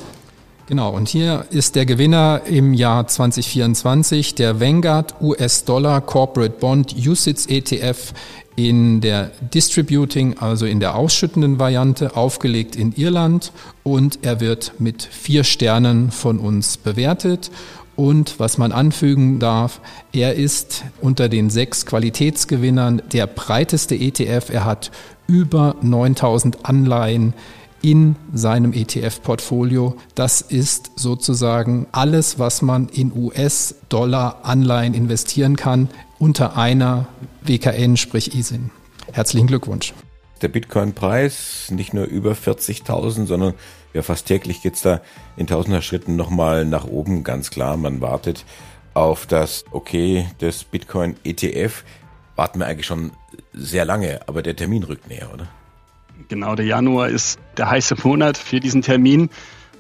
Genau, 0.68 0.94
und 0.94 1.08
hier 1.08 1.46
ist 1.50 1.76
der 1.76 1.86
Gewinner 1.86 2.42
im 2.46 2.74
Jahr 2.74 3.08
2024 3.08 4.36
der 4.36 4.60
Vanguard 4.60 5.16
US-Dollar 5.22 6.02
Corporate 6.02 6.56
Bond 6.60 6.94
USITS 6.94 7.46
ETF 7.46 8.12
in 8.58 9.02
der 9.02 9.30
Distributing, 9.54 10.40
also 10.40 10.66
in 10.66 10.80
der 10.80 10.96
ausschüttenden 10.96 11.60
Variante, 11.60 12.18
aufgelegt 12.18 12.76
in 12.76 12.92
Irland 12.92 13.52
und 13.84 14.20
er 14.24 14.42
wird 14.42 14.74
mit 14.80 15.04
vier 15.04 15.44
Sternen 15.44 16.12
von 16.12 16.40
uns 16.40 16.78
bewertet. 16.78 17.52
Und 17.96 18.40
was 18.40 18.58
man 18.58 18.72
anfügen 18.72 19.40
darf, 19.40 19.80
er 20.12 20.34
ist 20.34 20.86
unter 21.02 21.30
den 21.30 21.52
sechs 21.52 21.86
Qualitätsgewinnern 21.86 23.04
der 23.14 23.28
breiteste 23.28 23.96
ETF. 23.96 24.50
Er 24.52 24.66
hat 24.66 24.92
über 25.28 25.76
9000 25.82 26.66
Anleihen 26.66 27.34
in 27.84 28.16
seinem 28.34 28.74
ETF-Portfolio. 28.74 29.96
Das 30.16 30.42
ist 30.42 30.92
sozusagen 30.96 31.86
alles, 31.92 32.40
was 32.40 32.64
man 32.64 32.90
in 32.90 33.12
US-Dollar-Anleihen 33.16 34.96
investieren 34.96 35.56
kann 35.56 35.90
unter 36.20 36.58
einer 36.58 37.08
WKN, 37.44 37.98
sprich 37.98 38.36
ISIN. 38.36 38.72
Herzlichen 39.12 39.48
Glückwunsch. 39.48 39.94
Der 40.42 40.50
Bitcoin-Preis 40.50 41.70
nicht 41.72 41.94
nur 41.94 42.06
über 42.06 42.34
40.000, 42.34 43.26
sondern 43.26 43.54
ja 43.94 44.02
fast 44.04 44.28
täglich 44.28 44.62
geht's 44.62 44.82
da 44.82 45.02
in 45.36 45.48
tausender 45.48 45.82
Schritten 45.82 46.16
nochmal 46.16 46.66
nach 46.66 46.86
oben, 46.86 47.24
ganz 47.24 47.50
klar. 47.50 47.78
Man 47.78 48.02
wartet 48.02 48.46
auf 48.94 49.26
das 49.26 49.66
Okay 49.72 50.28
des 50.42 50.64
Bitcoin-ETF. 50.64 51.84
Warten 52.36 52.60
wir 52.60 52.68
eigentlich 52.68 52.86
schon 52.86 53.12
sehr 53.54 53.86
lange, 53.86 54.20
aber 54.28 54.44
der 54.44 54.56
Termin 54.56 54.84
rückt 54.84 55.08
näher, 55.08 55.30
oder? 55.34 55.48
Genau, 56.28 56.56
der 56.56 56.66
Januar 56.66 57.10
ist 57.10 57.40
der 57.58 57.70
heiße 57.70 57.96
Monat 58.04 58.38
für 58.38 58.60
diesen 58.60 58.82
Termin. 58.82 59.30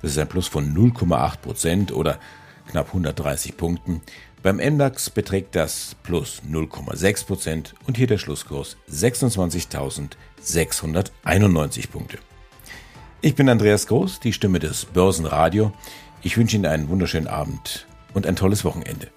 Das 0.01 0.13
ist 0.13 0.19
ein 0.19 0.29
Plus 0.29 0.47
von 0.47 0.73
0,8 0.73 1.39
Prozent 1.39 1.91
oder 1.93 2.21
knapp 2.71 2.87
130 2.89 3.57
Punkten. 3.57 4.01
Beim 4.45 4.59
MDAX 4.59 5.11
beträgt 5.11 5.57
das 5.57 5.97
Plus 6.05 6.41
0,6 6.49 7.27
Prozent 7.27 7.75
und 7.87 7.97
hier 7.97 8.07
der 8.07 8.19
Schlusskurs 8.19 8.77
26.691 8.91 11.91
Punkte. 11.91 12.19
Ich 13.25 13.35
bin 13.35 13.49
Andreas 13.49 13.87
Groß, 13.87 14.21
die 14.21 14.35
Stimme 14.35 14.59
des 14.59 14.85
Börsenradio. 14.85 15.73
Ich 16.21 16.37
wünsche 16.37 16.57
Ihnen 16.57 16.67
einen 16.67 16.91
wunderschönen 16.91 17.27
Abend 17.27 17.87
und 18.13 18.27
ein 18.27 18.37
tolles 18.37 18.67
Wochenende. 18.67 19.09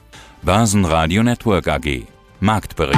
Börsenradio 0.44 1.24
Network 1.24 1.68
AG. 1.68 2.06
Marktbericht. 2.40 2.98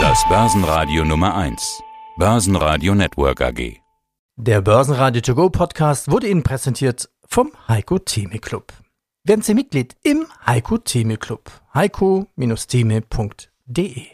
Das 0.00 0.26
Börsenradio 0.30 1.04
Nummer 1.04 1.36
1. 1.36 1.82
Börsenradio 2.16 2.94
Network 2.94 3.42
AG. 3.42 3.74
Der 4.36 4.62
Börsenradio 4.62 5.20
To 5.20 5.34
Go 5.34 5.50
Podcast 5.50 6.10
wurde 6.10 6.28
Ihnen 6.28 6.42
präsentiert 6.42 7.10
vom 7.28 7.52
Heiko 7.68 7.98
Theme 7.98 8.38
Club. 8.38 8.72
Werden 9.22 9.42
Sie 9.42 9.52
Mitglied 9.52 9.96
im 10.02 10.24
Heiko 10.46 10.78
Theme 10.78 11.18
Club. 11.18 11.50
heiko-theme.de 11.74 14.13